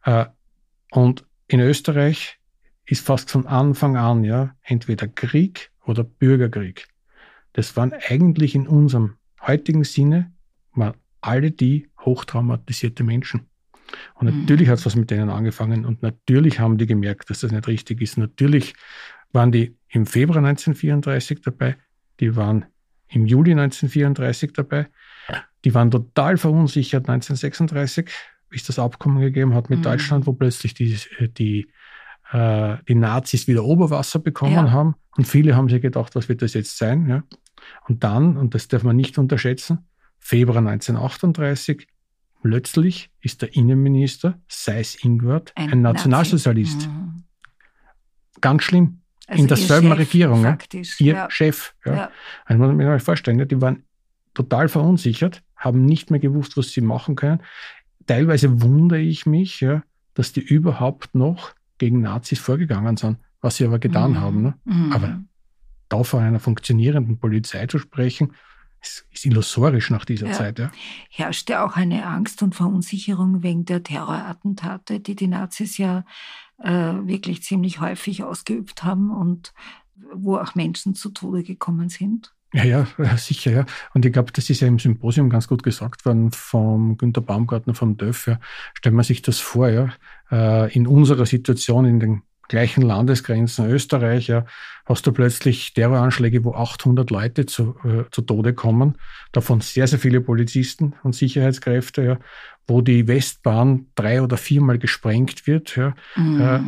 Äh, 0.03 0.25
und 0.91 1.25
in 1.47 1.59
Österreich 1.59 2.39
ist 2.85 3.05
fast 3.05 3.29
von 3.29 3.45
Anfang 3.45 3.97
an 3.97 4.23
ja 4.23 4.55
entweder 4.63 5.07
Krieg 5.07 5.71
oder 5.85 6.03
Bürgerkrieg. 6.03 6.87
Das 7.53 7.77
waren 7.77 7.93
eigentlich 7.93 8.55
in 8.55 8.67
unserem 8.67 9.15
heutigen 9.41 9.83
Sinne 9.83 10.33
waren 10.73 10.95
alle 11.21 11.51
die 11.51 11.89
hochtraumatisierte 11.99 13.03
Menschen. 13.03 13.47
Und 14.15 14.31
mhm. 14.31 14.41
natürlich 14.41 14.69
hat 14.69 14.79
es 14.79 14.85
was 14.85 14.95
mit 14.95 15.11
denen 15.11 15.29
angefangen 15.29 15.85
und 15.85 16.01
natürlich 16.01 16.59
haben 16.59 16.77
die 16.77 16.85
gemerkt, 16.85 17.29
dass 17.29 17.41
das 17.41 17.51
nicht 17.51 17.67
richtig 17.67 18.01
ist. 18.01 18.17
Natürlich 18.17 18.73
waren 19.31 19.51
die 19.51 19.77
im 19.89 20.05
Februar 20.05 20.43
1934 20.43 21.41
dabei, 21.41 21.77
die 22.19 22.35
waren 22.35 22.65
im 23.09 23.25
Juli 23.25 23.51
1934 23.51 24.53
dabei, 24.53 24.87
die 25.65 25.73
waren 25.73 25.91
total 25.91 26.37
verunsichert 26.37 27.07
1936, 27.09 28.09
wie 28.49 28.57
es 28.57 28.63
das 28.63 28.79
Abkommen 28.79 29.21
gegeben 29.21 29.53
hat 29.53 29.69
mit 29.69 29.79
mhm. 29.79 29.83
Deutschland, 29.83 30.27
wo 30.27 30.33
plötzlich 30.33 30.73
die, 30.73 30.97
die 31.37 31.67
äh, 32.33 32.77
die 32.87 32.95
Nazis 32.95 33.47
wieder 33.47 33.63
Oberwasser 33.63 34.19
bekommen 34.19 34.53
ja. 34.53 34.71
haben. 34.71 34.95
Und 35.15 35.27
viele 35.27 35.55
haben 35.55 35.69
sich 35.69 35.81
gedacht, 35.81 36.15
was 36.15 36.27
wird 36.27 36.41
das 36.41 36.53
jetzt 36.53 36.77
sein? 36.77 37.07
Ja? 37.07 37.23
Und 37.87 38.03
dann, 38.03 38.35
und 38.37 38.55
das 38.55 38.67
darf 38.67 38.83
man 38.83 38.95
nicht 38.95 39.17
unterschätzen, 39.17 39.87
Februar 40.17 40.57
1938, 40.57 41.87
plötzlich 42.43 43.09
ist 43.21 43.41
der 43.41 43.55
Innenminister 43.55 44.37
Seyss 44.47 45.03
Ingwart 45.03 45.53
ein, 45.55 45.71
ein 45.71 45.81
Nationalsozialist. 45.81 46.87
Mhm. 46.87 47.23
Ganz 48.41 48.63
schlimm. 48.63 48.99
Also 49.25 49.41
in 49.41 49.47
derselben 49.47 49.87
Chef, 49.87 49.97
Regierung. 49.97 50.43
Faktisch, 50.43 50.99
ihr 50.99 51.13
ja. 51.13 51.31
Chef. 51.31 51.73
Ja. 51.85 51.95
Ja. 51.95 52.11
Also 52.45 52.59
muss 52.59 52.67
man 52.67 52.77
sich 52.77 52.85
mal 52.85 52.99
vorstellen, 52.99 53.47
die 53.47 53.61
waren 53.61 53.83
total 54.33 54.67
verunsichert, 54.67 55.41
haben 55.55 55.85
nicht 55.85 56.11
mehr 56.11 56.19
gewusst, 56.19 56.57
was 56.57 56.71
sie 56.71 56.81
machen 56.81 57.15
können. 57.15 57.41
Teilweise 58.05 58.61
wundere 58.61 58.99
ich 58.99 59.25
mich, 59.25 59.61
ja, 59.61 59.81
dass 60.13 60.33
die 60.33 60.41
überhaupt 60.41 61.15
noch 61.15 61.53
gegen 61.77 62.01
Nazis 62.01 62.39
vorgegangen 62.39 62.97
sind, 62.97 63.17
was 63.39 63.55
sie 63.55 63.65
aber 63.65 63.79
getan 63.79 64.11
mhm. 64.11 64.19
haben. 64.19 64.41
Ne? 64.41 64.53
Mhm. 64.65 64.91
Aber 64.91 65.21
da 65.87 66.03
von 66.03 66.21
einer 66.21 66.39
funktionierenden 66.39 67.19
Polizei 67.19 67.65
zu 67.67 67.79
sprechen, 67.79 68.33
ist, 68.83 69.05
ist 69.11 69.25
illusorisch 69.25 69.89
nach 69.89 70.05
dieser 70.05 70.27
ja. 70.27 70.33
Zeit. 70.33 70.59
Ja. 70.59 70.71
Herrschte 71.09 71.61
auch 71.61 71.75
eine 71.75 72.05
Angst 72.05 72.43
und 72.43 72.55
Verunsicherung 72.55 73.43
wegen 73.43 73.65
der 73.65 73.83
Terrorattentate, 73.83 74.99
die 74.99 75.15
die 75.15 75.27
Nazis 75.27 75.77
ja 75.77 76.05
äh, 76.59 76.69
wirklich 76.71 77.43
ziemlich 77.43 77.79
häufig 77.79 78.23
ausgeübt 78.23 78.83
haben 78.83 79.11
und 79.11 79.53
wo 80.13 80.37
auch 80.37 80.55
Menschen 80.55 80.95
zu 80.95 81.09
Tode 81.09 81.43
gekommen 81.43 81.89
sind? 81.89 82.33
Ja, 82.53 82.63
ja, 82.63 82.87
sicher, 83.17 83.51
ja. 83.51 83.65
Und 83.93 84.05
ich 84.05 84.13
glaube, 84.13 84.31
das 84.31 84.49
ist 84.49 84.61
ja 84.61 84.67
im 84.67 84.79
Symposium 84.79 85.29
ganz 85.29 85.47
gut 85.47 85.63
gesagt 85.63 86.05
worden 86.05 86.31
vom 86.31 86.97
Günter 86.97 87.21
Baumgartner 87.21 87.73
vom 87.73 87.97
DÖF. 87.97 88.27
Ja. 88.27 88.39
Stellen 88.75 88.95
wir 88.95 89.03
sich 89.03 89.21
das 89.21 89.39
vor, 89.39 89.69
ja. 89.69 89.89
Äh, 90.31 90.73
in 90.73 90.85
unserer 90.87 91.25
Situation, 91.25 91.85
in 91.85 91.99
den 91.99 92.21
gleichen 92.49 92.81
Landesgrenzen 92.81 93.69
Österreich, 93.69 94.27
ja, 94.27 94.45
hast 94.85 95.07
du 95.07 95.11
plötzlich 95.11 95.73
Terroranschläge, 95.73 96.43
wo 96.43 96.53
800 96.53 97.09
Leute 97.09 97.45
zu, 97.45 97.75
äh, 97.83 98.03
zu 98.11 98.21
Tode 98.21 98.53
kommen, 98.53 98.97
davon 99.31 99.61
sehr, 99.61 99.87
sehr 99.87 99.99
viele 99.99 100.21
Polizisten 100.21 100.93
und 101.03 101.15
Sicherheitskräfte, 101.15 102.03
ja, 102.03 102.19
wo 102.67 102.81
die 102.81 103.07
Westbahn 103.07 103.87
drei 103.95 104.21
oder 104.21 104.37
viermal 104.37 104.77
gesprengt 104.77 105.47
wird, 105.47 105.75
ja. 105.75 105.95
Mhm. 106.15 106.41
Äh, 106.41 106.59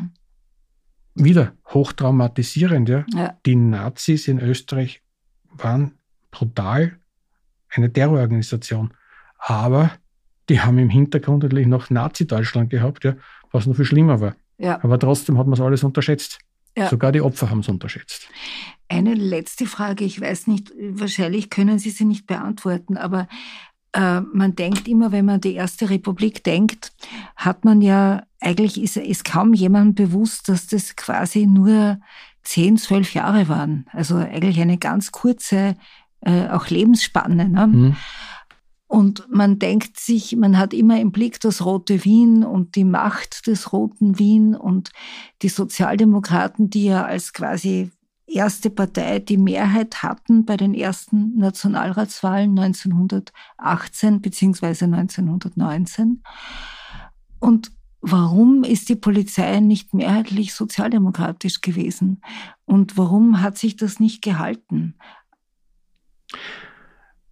wieder 1.17 1.53
hochtraumatisierend, 1.67 2.89
ja. 2.89 3.05
ja. 3.13 3.38
Die 3.46 3.55
Nazis 3.55 4.27
in 4.27 4.39
Österreich 4.39 5.01
waren 5.50 5.94
brutal 6.29 7.00
eine 7.70 7.91
Terrororganisation. 7.91 8.94
Aber 9.38 9.91
die 10.50 10.60
haben 10.62 10.77
im 10.77 10.89
Hintergrund 10.89 11.44
natürlich 11.44 11.67
noch 11.67 11.89
Nazi-Deutschland 11.89 12.70
gehabt, 12.70 13.03
ja, 13.03 13.15
was 13.51 13.65
noch 13.65 13.75
viel 13.75 13.86
schlimmer 13.86 14.20
war. 14.20 14.36
Ja. 14.57 14.83
Aber 14.83 15.00
trotzdem 15.00 15.38
hat 15.38 15.47
man 15.47 15.53
es 15.53 15.62
alles 15.62 15.83
unterschätzt. 15.83 16.39
Ja. 16.77 16.89
Sogar 16.89 17.12
die 17.12 17.21
Opfer 17.21 17.50
haben 17.50 17.59
es 17.59 17.69
unterschätzt. 17.69 18.27
Eine 18.89 19.13
letzte 19.13 19.65
Frage, 19.65 20.03
ich 20.03 20.19
weiß 20.19 20.47
nicht, 20.47 20.71
wahrscheinlich 20.77 21.50
können 21.50 21.79
Sie 21.79 21.89
sie 21.89 22.05
nicht 22.05 22.27
beantworten, 22.27 22.97
aber 22.97 23.27
äh, 23.93 24.21
man 24.21 24.55
denkt 24.55 24.88
immer, 24.88 25.12
wenn 25.12 25.25
man 25.25 25.39
die 25.39 25.53
Erste 25.53 25.89
Republik 25.89 26.43
denkt, 26.43 26.91
hat 27.35 27.63
man 27.63 27.81
ja, 27.81 28.24
eigentlich 28.41 28.81
ist, 28.81 28.97
ist 28.97 29.24
kaum 29.24 29.53
jemand 29.53 29.95
bewusst, 29.95 30.50
dass 30.50 30.67
das 30.67 30.95
quasi 30.95 31.45
nur 31.45 32.00
zehn, 32.43 32.77
zwölf 32.77 33.13
Jahre 33.13 33.47
waren. 33.47 33.88
Also 33.91 34.17
eigentlich 34.17 34.59
eine 34.59 34.77
ganz 34.77 35.12
kurze 35.12 35.75
äh, 36.21 36.50
auch 36.50 36.67
Lebensspanne. 36.67 37.50
Ne? 37.50 37.67
Mhm. 37.67 37.95
Und 38.88 39.27
man 39.30 39.58
denkt 39.58 40.00
sich, 40.00 40.36
man 40.36 40.58
hat 40.58 40.74
immer 40.74 41.00
im 41.00 41.12
Blick 41.12 41.39
das 41.39 41.65
rote 41.65 42.06
Wien 42.06 42.44
und 42.44 42.75
die 42.75 42.84
Macht 42.84 43.48
des 43.48 43.74
roten 43.74 44.20
Wien 44.20 44.56
und 44.56 44.92
die 45.42 45.50
Sozialdemokraten, 45.50 46.70
die 46.70 46.86
ja 46.86 47.04
als 47.04 47.34
quasi 47.34 47.92
erste 48.27 48.70
Partei 48.70 49.20
die 49.20 49.38
Mehrheit 49.38 50.04
hatten 50.04 50.46
bei 50.46 50.58
den 50.58 50.74
ersten 50.74 51.36
Nationalratswahlen 51.38 52.58
1918 52.58 54.22
beziehungsweise 54.22 54.86
1919. 54.86 56.24
Und 57.39 57.72
Warum 58.08 58.63
ist 58.63 58.89
die 58.89 58.96
Polizei 58.96 59.60
nicht 59.62 59.96
mehrheitlich 59.96 60.54
sozialdemokratisch 60.54 61.62
gewesen? 61.62 62.22
Und 62.65 63.00
warum 63.00 63.42
hat 63.42 63.58
sich 63.58 63.77
das 63.77 64.00
nicht 64.00 64.22
gehalten? 64.22 64.94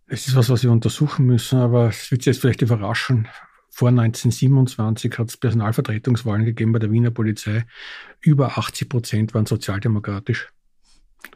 Es 0.08 0.28
ist 0.28 0.36
was, 0.36 0.50
was 0.50 0.64
wir 0.64 0.72
untersuchen 0.72 1.26
müssen, 1.26 1.60
aber 1.60 1.90
es 1.90 2.12
wird 2.12 2.24
Sie 2.24 2.30
jetzt 2.30 2.42
vielleicht 2.42 2.62
überraschen. 2.62 3.28
Vor 3.70 3.90
1927 3.90 5.18
hat 5.18 5.30
es 5.30 5.38
Personalvertretungswahlen 5.38 6.46
gegeben 6.46 6.74
bei 6.74 6.80
der 6.80 6.92
Wiener 6.92 7.10
Polizei. 7.10 7.66
Über 8.22 8.58
80 8.58 8.90
Prozent 8.90 9.34
waren 9.34 9.46
sozialdemokratisch. 9.46 10.50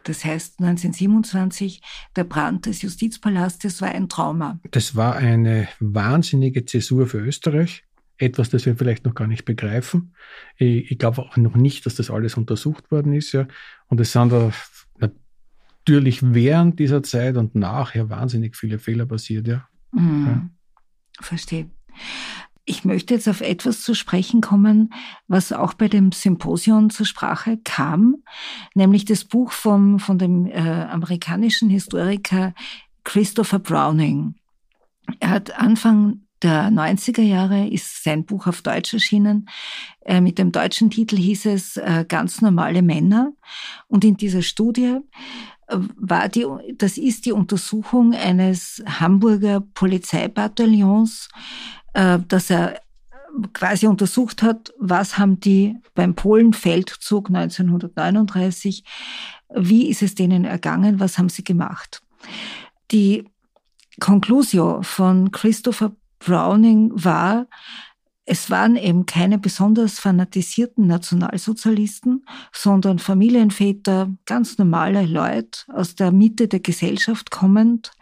Das 0.03 0.23
heißt, 0.23 0.59
1927, 0.59 1.81
der 2.15 2.25
Brand 2.25 2.65
des 2.65 2.81
Justizpalastes 2.81 3.81
war 3.81 3.89
ein 3.89 4.09
Trauma. 4.09 4.59
Das 4.71 4.95
war 4.95 5.15
eine 5.15 5.67
wahnsinnige 5.79 6.65
Zäsur 6.65 7.07
für 7.07 7.19
Österreich 7.19 7.87
etwas, 8.17 8.49
das 8.49 8.65
wir 8.65 8.75
vielleicht 8.75 9.05
noch 9.05 9.15
gar 9.15 9.27
nicht 9.27 9.45
begreifen. 9.45 10.13
Ich, 10.57 10.91
ich 10.91 10.97
glaube 10.97 11.21
auch 11.21 11.37
noch 11.37 11.55
nicht, 11.55 11.85
dass 11.85 11.95
das 11.95 12.09
alles 12.09 12.35
untersucht 12.35 12.91
worden 12.91 13.13
ist. 13.13 13.31
Ja. 13.31 13.47
Und 13.87 13.99
es 13.99 14.11
sind 14.11 14.31
da 14.31 14.51
natürlich 15.87 16.19
während 16.21 16.79
dieser 16.79 17.01
Zeit 17.01 17.37
und 17.37 17.55
nachher 17.55 18.09
wahnsinnig 18.09 18.57
viele 18.57 18.77
Fehler 18.77 19.05
passiert. 19.05 19.47
Ja. 19.47 19.67
Mhm. 19.91 20.25
ja. 20.27 20.49
Verstehe. 21.21 21.69
Ich 22.65 22.83
möchte 22.83 23.13
jetzt 23.13 23.29
auf 23.29 23.39
etwas 23.39 23.81
zu 23.81 23.93
sprechen 23.93 24.41
kommen, 24.41 24.91
was 25.29 25.53
auch 25.53 25.73
bei 25.73 25.87
dem 25.87 26.11
Symposion 26.11 26.89
zur 26.89 27.05
Sprache 27.05 27.57
kam, 27.63 28.17
nämlich 28.75 29.05
das 29.05 29.23
Buch 29.23 29.53
vom, 29.53 29.99
von 29.99 30.17
dem 30.19 30.45
äh, 30.47 30.59
amerikanischen 30.59 31.69
Historiker 31.69 32.53
Christopher 33.05 33.59
Browning. 33.59 34.35
Er 35.21 35.29
hat 35.29 35.57
Anfang 35.57 36.27
der 36.43 36.69
90er 36.69 37.23
Jahre 37.23 37.67
ist 37.67 38.03
sein 38.03 38.25
Buch 38.25 38.45
auf 38.45 38.61
Deutsch 38.61 38.93
erschienen. 38.93 39.49
Äh, 40.01 40.21
mit 40.21 40.37
dem 40.37 40.51
deutschen 40.51 40.91
Titel 40.91 41.17
hieß 41.17 41.47
es 41.47 41.77
äh, 41.77 42.05
Ganz 42.07 42.41
normale 42.41 42.83
Männer. 42.83 43.31
Und 43.87 44.05
in 44.05 44.17
dieser 44.17 44.43
Studie 44.43 44.99
war 45.69 46.29
die, 46.29 46.45
das 46.77 46.97
ist 46.97 47.25
die 47.25 47.31
Untersuchung 47.31 48.13
eines 48.13 48.83
Hamburger 48.87 49.61
Polizeibataillons, 49.61 51.29
dass 51.93 52.49
er 52.49 52.81
quasi 53.53 53.85
untersucht 53.85 54.41
hat, 54.41 54.73
was 54.79 55.17
haben 55.17 55.39
die 55.39 55.75
beim 55.93 56.15
Polenfeldzug 56.15 57.27
1939, 57.29 58.83
wie 59.55 59.87
ist 59.89 60.01
es 60.01 60.15
denen 60.15 60.45
ergangen, 60.45 60.99
was 60.99 61.17
haben 61.17 61.29
sie 61.29 61.43
gemacht. 61.43 62.01
Die 62.91 63.25
Conclusio 63.99 64.81
von 64.81 65.31
Christopher 65.31 65.91
Browning 66.19 66.91
war, 66.93 67.47
es 68.29 68.51
waren 68.51 68.75
eben 68.75 69.05
keine 69.05 69.37
besonders 69.39 69.99
fanatisierten 69.99 70.85
Nationalsozialisten, 70.85 72.25
sondern 72.51 72.99
Familienväter, 72.99 74.13
ganz 74.25 74.57
normale 74.57 75.05
Leute 75.05 75.61
aus 75.69 75.95
der 75.95 76.11
Mitte 76.11 76.49
der 76.49 76.59
Gesellschaft 76.59 77.31
kommend, 77.31 77.93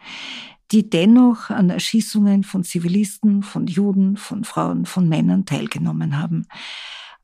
die 0.72 0.90
dennoch 0.90 1.50
an 1.50 1.70
Erschießungen 1.70 2.42
von 2.42 2.64
Zivilisten, 2.64 3.44
von 3.44 3.68
Juden, 3.68 4.16
von 4.16 4.42
Frauen, 4.42 4.84
von 4.84 5.08
Männern 5.08 5.44
teilgenommen 5.44 6.18
haben. 6.18 6.48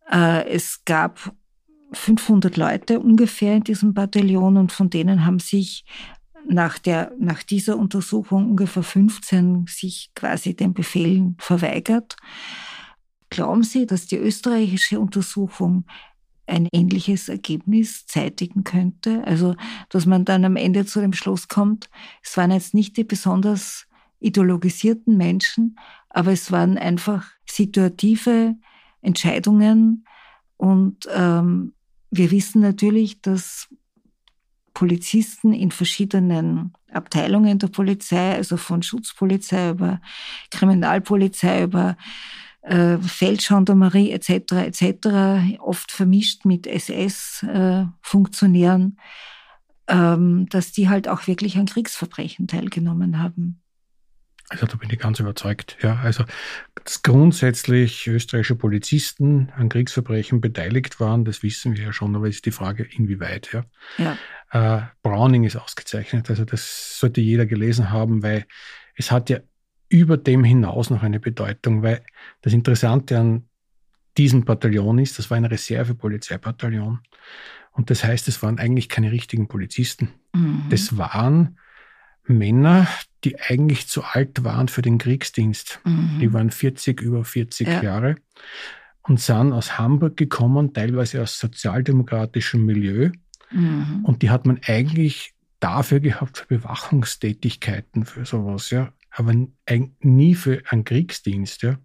Äh, 0.08 0.48
es 0.48 0.84
gab 0.84 1.34
500 1.94 2.56
Leute 2.56 3.00
ungefähr 3.00 3.56
in 3.56 3.64
diesem 3.64 3.94
Bataillon 3.94 4.56
und 4.56 4.70
von 4.70 4.90
denen 4.90 5.26
haben 5.26 5.40
sich 5.40 5.84
nach, 6.48 6.78
der, 6.78 7.10
nach 7.18 7.42
dieser 7.42 7.76
Untersuchung 7.76 8.50
ungefähr 8.50 8.84
15 8.84 9.66
sich 9.68 10.12
quasi 10.14 10.54
den 10.54 10.72
Befehlen 10.72 11.36
verweigert. 11.40 12.16
Glauben 13.32 13.62
Sie, 13.62 13.86
dass 13.86 14.06
die 14.06 14.18
österreichische 14.18 15.00
Untersuchung 15.00 15.84
ein 16.46 16.68
ähnliches 16.70 17.30
Ergebnis 17.30 18.04
zeitigen 18.06 18.62
könnte? 18.62 19.24
Also, 19.26 19.54
dass 19.88 20.04
man 20.04 20.26
dann 20.26 20.44
am 20.44 20.56
Ende 20.56 20.84
zu 20.84 21.00
dem 21.00 21.14
Schluss 21.14 21.48
kommt, 21.48 21.88
es 22.22 22.36
waren 22.36 22.50
jetzt 22.50 22.74
nicht 22.74 22.98
die 22.98 23.04
besonders 23.04 23.86
ideologisierten 24.20 25.16
Menschen, 25.16 25.78
aber 26.10 26.32
es 26.32 26.52
waren 26.52 26.76
einfach 26.76 27.26
situative 27.46 28.54
Entscheidungen 29.00 30.04
und 30.58 31.08
ähm, 31.14 31.72
wir 32.10 32.30
wissen 32.30 32.60
natürlich, 32.60 33.22
dass 33.22 33.68
Polizisten 34.74 35.54
in 35.54 35.70
verschiedenen 35.70 36.74
Abteilungen 36.92 37.58
der 37.58 37.68
Polizei, 37.68 38.34
also 38.34 38.58
von 38.58 38.82
Schutzpolizei 38.82 39.70
über 39.70 40.02
Kriminalpolizei, 40.50 41.62
über 41.62 41.96
äh, 42.62 42.96
Feldgendarmerie 42.98 44.10
etc. 44.12 44.52
etc. 44.52 45.58
oft 45.60 45.92
vermischt 45.92 46.44
mit 46.44 46.66
SS-Funktionären, 46.66 48.98
äh, 49.86 49.94
ähm, 49.94 50.46
dass 50.48 50.72
die 50.72 50.88
halt 50.88 51.06
auch 51.08 51.26
wirklich 51.26 51.58
an 51.58 51.66
Kriegsverbrechen 51.66 52.48
teilgenommen 52.48 53.18
haben. 53.18 53.58
Also 54.48 54.66
da 54.66 54.76
bin 54.76 54.90
ich 54.90 54.98
ganz 54.98 55.18
überzeugt. 55.18 55.78
Ja, 55.82 55.98
also 56.02 56.24
dass 56.84 57.02
grundsätzlich 57.02 58.06
österreichische 58.06 58.54
Polizisten 58.54 59.50
an 59.56 59.70
Kriegsverbrechen 59.70 60.40
beteiligt 60.40 61.00
waren, 61.00 61.24
das 61.24 61.42
wissen 61.42 61.74
wir 61.74 61.82
ja 61.84 61.92
schon, 61.92 62.14
aber 62.14 62.28
ist 62.28 62.44
die 62.44 62.50
Frage, 62.50 62.84
inwieweit. 62.84 63.50
Ja. 63.52 63.64
ja. 63.98 64.18
Äh, 64.50 64.82
Browning 65.02 65.44
ist 65.44 65.56
ausgezeichnet, 65.56 66.28
also 66.28 66.44
das 66.44 66.98
sollte 66.98 67.22
jeder 67.22 67.46
gelesen 67.46 67.90
haben, 67.90 68.22
weil 68.22 68.44
es 68.94 69.10
hat 69.10 69.30
ja 69.30 69.38
über 69.92 70.16
dem 70.16 70.42
hinaus 70.42 70.88
noch 70.88 71.02
eine 71.02 71.20
Bedeutung, 71.20 71.82
weil 71.82 72.02
das 72.40 72.54
Interessante 72.54 73.18
an 73.18 73.44
diesem 74.16 74.44
Bataillon 74.44 74.98
ist, 74.98 75.18
das 75.18 75.30
war 75.30 75.36
ein 75.36 75.44
Reserve-Polizeibataillon. 75.44 77.00
Und 77.72 77.90
das 77.90 78.02
heißt, 78.02 78.26
es 78.28 78.42
waren 78.42 78.58
eigentlich 78.58 78.88
keine 78.88 79.12
richtigen 79.12 79.48
Polizisten. 79.48 80.08
Mhm. 80.34 80.64
Das 80.70 80.96
waren 80.96 81.58
Männer, 82.24 82.88
die 83.24 83.38
eigentlich 83.40 83.86
zu 83.88 84.02
alt 84.02 84.44
waren 84.44 84.68
für 84.68 84.82
den 84.82 84.96
Kriegsdienst. 84.96 85.80
Mhm. 85.84 86.18
Die 86.20 86.32
waren 86.32 86.50
40, 86.50 87.00
über 87.00 87.24
40 87.24 87.68
ja. 87.68 87.82
Jahre 87.82 88.16
und 89.02 89.20
sind 89.20 89.52
aus 89.52 89.78
Hamburg 89.78 90.16
gekommen, 90.16 90.72
teilweise 90.72 91.22
aus 91.22 91.38
sozialdemokratischem 91.38 92.64
Milieu. 92.64 93.10
Mhm. 93.50 94.04
Und 94.04 94.22
die 94.22 94.30
hat 94.30 94.46
man 94.46 94.58
eigentlich 94.66 95.34
dafür 95.60 96.00
gehabt, 96.00 96.38
für 96.38 96.46
Bewachungstätigkeiten, 96.46 98.06
für 98.06 98.24
sowas, 98.24 98.70
ja. 98.70 98.92
Aber 99.14 99.34
nie 100.00 100.34
für 100.34 100.62
einen 100.70 100.84
Kriegsdienst, 100.84 101.62
ja. 101.62 101.76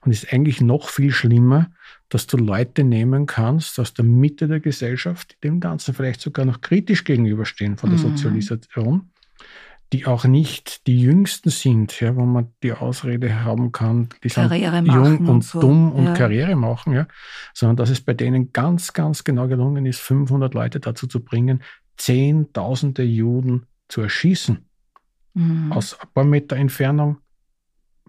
Und 0.00 0.12
es 0.12 0.24
ist 0.24 0.32
eigentlich 0.32 0.60
noch 0.60 0.88
viel 0.88 1.12
schlimmer, 1.12 1.70
dass 2.08 2.26
du 2.26 2.36
Leute 2.38 2.84
nehmen 2.84 3.26
kannst 3.26 3.78
aus 3.78 3.92
der 3.94 4.04
Mitte 4.04 4.48
der 4.48 4.60
Gesellschaft, 4.60 5.36
die 5.36 5.48
dem 5.48 5.60
Ganzen 5.60 5.94
vielleicht 5.94 6.20
sogar 6.20 6.46
noch 6.46 6.60
kritisch 6.60 7.04
gegenüberstehen 7.04 7.76
von 7.76 7.90
der 7.90 7.98
mhm. 7.98 8.16
Sozialisation 8.16 9.10
die 9.92 10.06
auch 10.06 10.24
nicht 10.24 10.86
die 10.86 11.00
Jüngsten 11.00 11.50
sind, 11.50 11.98
ja, 12.00 12.14
wo 12.14 12.24
man 12.24 12.52
die 12.62 12.72
Ausrede 12.72 13.42
haben 13.42 13.72
kann, 13.72 14.08
die 14.22 14.28
Karriere 14.28 14.76
sind 14.76 14.86
jung 14.86 15.18
und, 15.18 15.28
und 15.28 15.44
so. 15.44 15.60
dumm 15.60 15.92
und 15.92 16.04
ja. 16.04 16.14
Karriere 16.14 16.54
machen, 16.54 16.92
ja, 16.92 17.08
sondern 17.54 17.76
dass 17.76 17.90
es 17.90 18.00
bei 18.00 18.14
denen 18.14 18.52
ganz, 18.52 18.92
ganz 18.92 19.24
genau 19.24 19.48
gelungen 19.48 19.86
ist, 19.86 20.00
500 20.00 20.54
Leute 20.54 20.80
dazu 20.80 21.06
zu 21.06 21.20
bringen, 21.20 21.62
Zehntausende 21.96 23.02
Juden 23.02 23.66
zu 23.88 24.00
erschießen. 24.00 24.64
Mhm. 25.34 25.72
Aus 25.72 25.98
ein 25.98 26.08
paar 26.12 26.24
Meter 26.24 26.56
Entfernung 26.56 27.18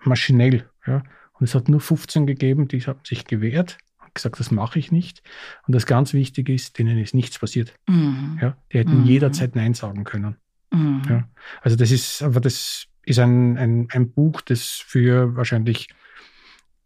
maschinell. 0.04 0.70
Ja. 0.86 1.04
Und 1.34 1.46
es 1.46 1.56
hat 1.56 1.70
nur 1.70 1.82
15 1.82 2.28
gegeben, 2.28 2.68
die 2.68 2.82
haben 2.82 3.00
sich 3.04 3.26
gewehrt 3.26 3.78
und 4.04 4.14
gesagt, 4.16 4.40
das 4.40 4.52
mache 4.52 4.80
ich 4.80 4.92
nicht. 4.92 5.24
Und 5.68 5.74
das 5.74 5.86
ganz 5.86 6.14
Wichtige 6.14 6.54
ist, 6.54 6.78
denen 6.78 6.98
ist 6.98 7.14
nichts 7.14 7.40
passiert. 7.40 7.74
Mhm. 7.88 8.40
Ja. 8.42 8.58
Die 8.72 8.80
hätten 8.80 9.02
mhm. 9.02 9.06
jederzeit 9.06 9.56
Nein 9.56 9.74
sagen 9.74 10.04
können. 10.04 10.38
Mhm. 10.72 11.02
Ja. 11.10 11.30
Also 11.62 11.78
das 11.78 11.92
ist, 11.92 12.22
aber 12.22 12.40
das 12.40 12.88
ist 13.04 13.20
ein, 13.20 13.58
ein, 13.58 13.88
ein 13.92 14.12
Buch, 14.12 14.42
das 14.42 14.84
für 14.86 15.36
wahrscheinlich 15.36 15.90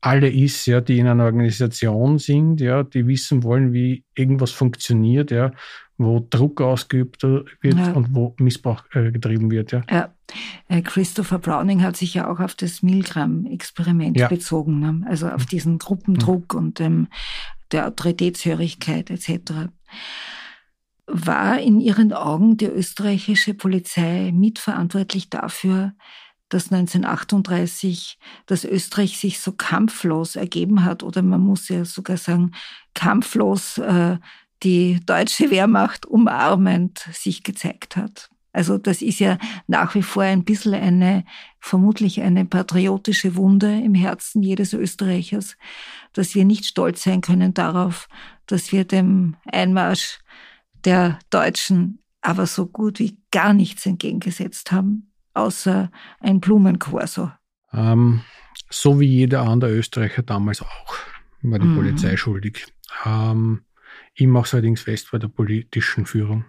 alle 0.05 0.29
ist, 0.29 0.67
ja, 0.67 0.81
die 0.81 0.99
in 0.99 1.07
einer 1.07 1.23
Organisation 1.23 2.19
sind, 2.19 2.61
ja, 2.61 2.83
die 2.83 3.07
wissen 3.07 3.41
wollen, 3.41 3.73
wie 3.73 4.03
irgendwas 4.13 4.51
funktioniert, 4.51 5.31
ja, 5.31 5.51
wo 5.97 6.25
Druck 6.29 6.61
ausgeübt 6.61 7.23
wird 7.23 7.47
ja. 7.63 7.91
und 7.93 8.13
wo 8.13 8.35
Missbrauch 8.37 8.83
äh, 8.93 9.11
getrieben 9.11 9.49
wird. 9.49 9.71
Ja. 9.71 9.81
ja. 9.89 10.13
Äh, 10.67 10.83
Christopher 10.83 11.39
Browning 11.39 11.81
hat 11.81 11.97
sich 11.97 12.13
ja 12.13 12.29
auch 12.29 12.39
auf 12.39 12.53
das 12.53 12.83
Milgram-Experiment 12.83 14.15
ja. 14.15 14.27
bezogen, 14.27 14.79
ne? 14.79 15.07
also 15.09 15.27
auf 15.27 15.47
diesen 15.47 15.79
Gruppendruck 15.79 16.53
mhm. 16.53 16.59
und 16.59 16.81
ähm, 16.81 17.07
der 17.71 17.87
Autoritätshörigkeit 17.87 19.09
etc. 19.09 19.71
War 21.07 21.59
in 21.59 21.79
Ihren 21.79 22.13
Augen 22.13 22.57
die 22.57 22.67
österreichische 22.67 23.55
Polizei 23.55 24.31
mitverantwortlich 24.31 25.31
dafür, 25.31 25.93
dass 26.49 26.71
1938 26.71 28.17
das 28.45 28.63
Österreich 28.63 29.17
sich 29.17 29.39
so 29.39 29.51
kampflos 29.51 30.35
ergeben 30.35 30.85
hat 30.85 31.03
oder 31.03 31.21
man 31.21 31.41
muss 31.41 31.69
ja 31.69 31.85
sogar 31.85 32.17
sagen, 32.17 32.51
kampflos 32.93 33.77
äh, 33.79 34.17
die 34.63 34.99
deutsche 35.05 35.51
Wehrmacht 35.51 36.05
umarmend 36.05 36.99
sich 37.11 37.43
gezeigt 37.43 37.97
hat. 37.97 38.29
Also 38.53 38.77
das 38.77 39.01
ist 39.01 39.19
ja 39.19 39.37
nach 39.67 39.95
wie 39.95 40.01
vor 40.01 40.23
ein 40.23 40.45
bisschen 40.45 40.75
eine, 40.75 41.25
vermutlich 41.59 42.21
eine 42.21 42.45
patriotische 42.45 43.35
Wunde 43.35 43.81
im 43.81 43.93
Herzen 43.93 44.41
jedes 44.41 44.71
Österreichers, 44.71 45.57
dass 46.13 46.35
wir 46.35 46.45
nicht 46.45 46.65
stolz 46.65 47.03
sein 47.03 47.19
können 47.19 47.53
darauf, 47.53 48.07
dass 48.45 48.71
wir 48.71 48.85
dem 48.85 49.35
Einmarsch 49.51 50.19
der 50.85 51.19
Deutschen 51.31 51.99
aber 52.21 52.47
so 52.47 52.65
gut 52.65 52.99
wie 52.99 53.17
gar 53.29 53.53
nichts 53.53 53.85
entgegengesetzt 53.85 54.71
haben, 54.71 55.11
außer 55.35 55.91
ein 56.19 56.39
Blumenkorso. 56.39 57.31
Ähm, 57.73 58.21
so 58.69 58.99
wie 58.99 59.07
jeder 59.07 59.41
andere 59.41 59.71
Österreicher 59.71 60.21
damals 60.23 60.61
auch, 60.61 60.95
war 61.41 61.59
die 61.59 61.67
mhm. 61.67 61.75
Polizei 61.75 62.15
schuldig. 62.17 62.65
Ähm, 63.05 63.65
ich 64.13 64.27
mache 64.27 64.45
es 64.45 64.53
allerdings 64.53 64.81
fest 64.81 65.09
bei 65.11 65.17
der 65.17 65.27
politischen 65.27 66.05
Führung. 66.05 66.45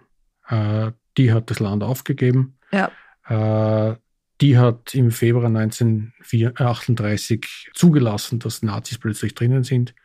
Äh, 0.47 0.91
die 1.17 1.33
hat 1.33 1.51
das 1.51 1.59
Land 1.59 1.83
aufgegeben. 1.83 2.57
Ja. 2.71 2.91
Äh, 3.27 3.97
die 4.39 4.57
hat 4.57 4.93
im 4.93 5.11
Februar 5.11 5.47
1938 5.47 7.71
zugelassen, 7.73 8.39
dass 8.39 8.61
Nazis 8.61 8.99
plötzlich 8.99 9.33
drinnen 9.33 9.63
sind 9.63 9.95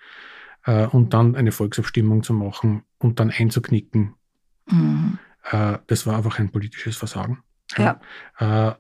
äh, 0.64 0.86
und 0.86 1.12
dann 1.12 1.36
eine 1.36 1.52
Volksabstimmung 1.52 2.22
zu 2.22 2.32
machen 2.32 2.84
und 2.98 3.20
dann 3.20 3.30
einzuknicken 3.30 4.14
Mhm. 4.66 5.18
Äh, 5.50 5.78
das 5.86 6.06
war 6.06 6.16
einfach 6.16 6.38
ein 6.38 6.50
politisches 6.50 6.96
Versagen. 6.96 7.42
Ja. 7.78 8.00
Äh, 8.38 8.74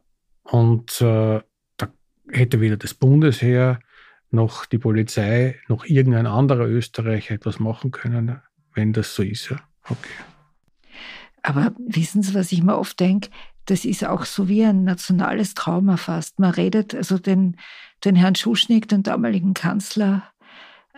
und 0.44 1.00
äh, 1.00 1.40
da 1.76 1.88
hätte 2.30 2.60
weder 2.60 2.76
das 2.76 2.94
Bundesheer 2.94 3.80
noch 4.30 4.66
die 4.66 4.78
Polizei, 4.78 5.60
noch 5.68 5.84
irgendein 5.84 6.26
anderer 6.26 6.66
Österreicher 6.66 7.34
etwas 7.34 7.58
machen 7.60 7.90
können, 7.90 8.40
wenn 8.74 8.92
das 8.92 9.14
so 9.14 9.22
ist. 9.22 9.50
Ja. 9.50 9.56
Okay. 9.84 10.10
Aber 11.42 11.72
wissen 11.78 12.22
Sie, 12.22 12.34
was 12.34 12.52
ich 12.52 12.62
mir 12.62 12.78
oft 12.78 12.98
denke? 13.00 13.30
Das 13.66 13.84
ist 13.84 14.04
auch 14.04 14.24
so 14.24 14.48
wie 14.48 14.64
ein 14.64 14.84
nationales 14.84 15.54
Trauma 15.54 15.96
fast. 15.96 16.38
Man 16.38 16.50
redet, 16.50 16.94
also 16.94 17.18
den, 17.18 17.56
den 18.04 18.16
Herrn 18.16 18.34
Schuschnigg, 18.34 18.88
den 18.88 19.02
damaligen 19.02 19.54
Kanzler, 19.54 20.32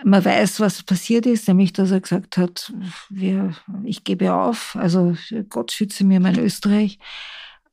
man 0.02 0.24
weiß, 0.24 0.60
was 0.60 0.82
passiert 0.82 1.26
ist, 1.26 1.46
nämlich 1.46 1.72
dass 1.72 1.90
er 1.90 2.00
gesagt 2.00 2.36
hat, 2.36 2.72
wir, 3.10 3.54
ich 3.84 4.04
gebe 4.04 4.34
auf, 4.34 4.76
also 4.76 5.16
Gott 5.48 5.72
schütze 5.72 6.04
mir 6.04 6.20
mein 6.20 6.38
Österreich. 6.38 6.98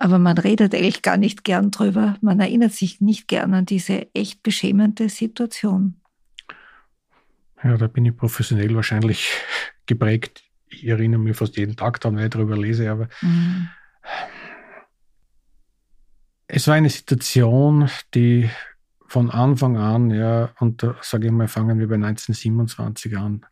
Aber 0.01 0.17
man 0.17 0.35
redet 0.35 0.73
eigentlich 0.73 1.03
gar 1.03 1.15
nicht 1.15 1.43
gern 1.43 1.69
drüber. 1.69 2.17
Man 2.21 2.39
erinnert 2.39 2.71
sich 2.71 3.01
nicht 3.01 3.27
gern 3.27 3.53
an 3.53 3.67
diese 3.67 4.07
echt 4.15 4.41
beschämende 4.41 5.09
Situation. 5.09 6.01
Ja, 7.63 7.77
da 7.77 7.85
bin 7.85 8.05
ich 8.05 8.17
professionell 8.17 8.73
wahrscheinlich 8.73 9.29
geprägt. 9.85 10.43
Ich 10.69 10.87
erinnere 10.87 11.19
mich 11.19 11.37
fast 11.37 11.55
jeden 11.55 11.75
Tag 11.75 11.99
daran, 12.01 12.17
wenn 12.17 12.23
ich 12.23 12.31
darüber 12.31 12.57
lese, 12.57 12.89
aber 12.89 13.09
mhm. 13.21 13.69
es 16.47 16.67
war 16.67 16.73
eine 16.73 16.89
Situation, 16.89 17.87
die 18.15 18.49
von 19.07 19.29
Anfang 19.29 19.77
an, 19.77 20.09
ja, 20.09 20.49
und 20.59 20.81
da 20.81 20.95
sage 21.01 21.27
ich 21.27 21.31
mal, 21.31 21.47
fangen 21.47 21.77
wir 21.77 21.87
bei 21.87 21.95
1927 21.95 23.15
an, 23.19 23.45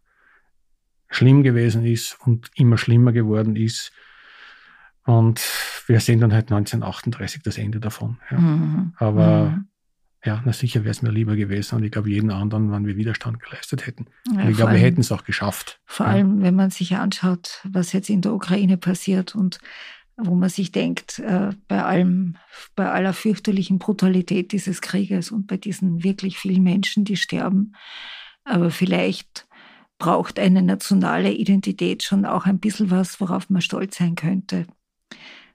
schlimm 1.12 1.44
gewesen 1.44 1.86
ist 1.86 2.18
und 2.22 2.50
immer 2.56 2.80
schlimmer 2.80 3.12
geworden 3.12 3.56
ist. 3.56 3.92
Und 5.06 5.42
wir 5.88 6.00
sehen 6.00 6.20
dann 6.20 6.34
halt 6.34 6.52
1938 6.52 7.42
das 7.44 7.58
Ende 7.58 7.80
davon. 7.80 8.18
Ja. 8.30 8.38
Mhm. 8.38 8.94
Aber 8.98 9.50
mhm. 9.50 9.68
ja, 10.24 10.42
na 10.46 10.54
sicher 10.54 10.84
wäre 10.84 10.92
es 10.92 11.02
mir 11.02 11.12
lieber 11.12 11.36
gewesen 11.36 11.76
und 11.76 11.84
ich 11.84 11.92
glaube 11.92 12.10
jeden 12.10 12.32
anderen, 12.32 12.72
wenn 12.72 12.86
wir 12.86 12.96
Widerstand 12.96 13.40
geleistet 13.40 13.88
hätten. 13.88 14.06
Ja, 14.32 14.44
und 14.44 14.50
ich 14.50 14.58
glaube, 14.58 14.74
wir 14.74 14.80
hätten 14.80 15.02
es 15.02 15.12
auch 15.12 15.24
geschafft. 15.24 15.80
Vor 15.86 16.06
ja. 16.06 16.14
allem, 16.14 16.42
wenn 16.42 16.56
man 16.56 16.70
sich 16.70 16.96
anschaut, 16.96 17.62
was 17.64 17.94
jetzt 17.94 18.10
in 18.10 18.22
der 18.22 18.34
Ukraine 18.34 18.78
passiert 18.78 19.36
und 19.36 19.60
wo 20.22 20.36
man 20.36 20.50
sich 20.50 20.72
denkt, 20.72 21.20
äh, 21.20 21.52
bei 21.68 21.84
allem, 21.84 22.36
bei 22.76 22.92
aller 22.92 23.14
fürchterlichen 23.14 23.80
Brutalität 23.80 24.52
dieses 24.52 24.82
Krieges 24.82 25.32
und 25.32 25.48
bei 25.48 25.58
diesen 25.58 26.04
wirklich 26.04 26.38
vielen 26.38 26.64
Menschen, 26.64 27.06
die 27.06 27.16
sterben, 27.16 27.74
aber 28.44 28.70
vielleicht 28.70 29.48
braucht 29.98 30.40
eine 30.40 30.62
nationale 30.62 31.32
Identität 31.32 32.04
schon 32.04 32.26
auch 32.26 32.46
ein 32.46 32.60
bisschen 32.60 32.90
was, 32.90 33.20
worauf 33.22 33.50
man 33.50 33.62
stolz 33.62 33.98
sein 33.98 34.16
könnte. 34.16 34.66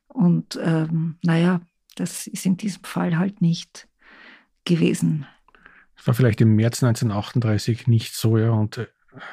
Und 0.09 0.59
ähm, 0.63 1.17
naja, 1.23 1.61
das 1.97 2.27
ist 2.27 2.47
in 2.47 2.57
diesem 2.57 2.85
Fall 2.85 3.19
halt 3.19 3.41
nicht 3.41 3.89
gewesen. 4.65 5.27
Es 5.97 6.07
war 6.07 6.15
vielleicht 6.15 6.41
im 6.41 6.55
März 6.57 6.83
1938 6.83 7.87
nicht 7.87 8.15
so, 8.15 8.39
ja, 8.39 8.51
und 8.51 8.79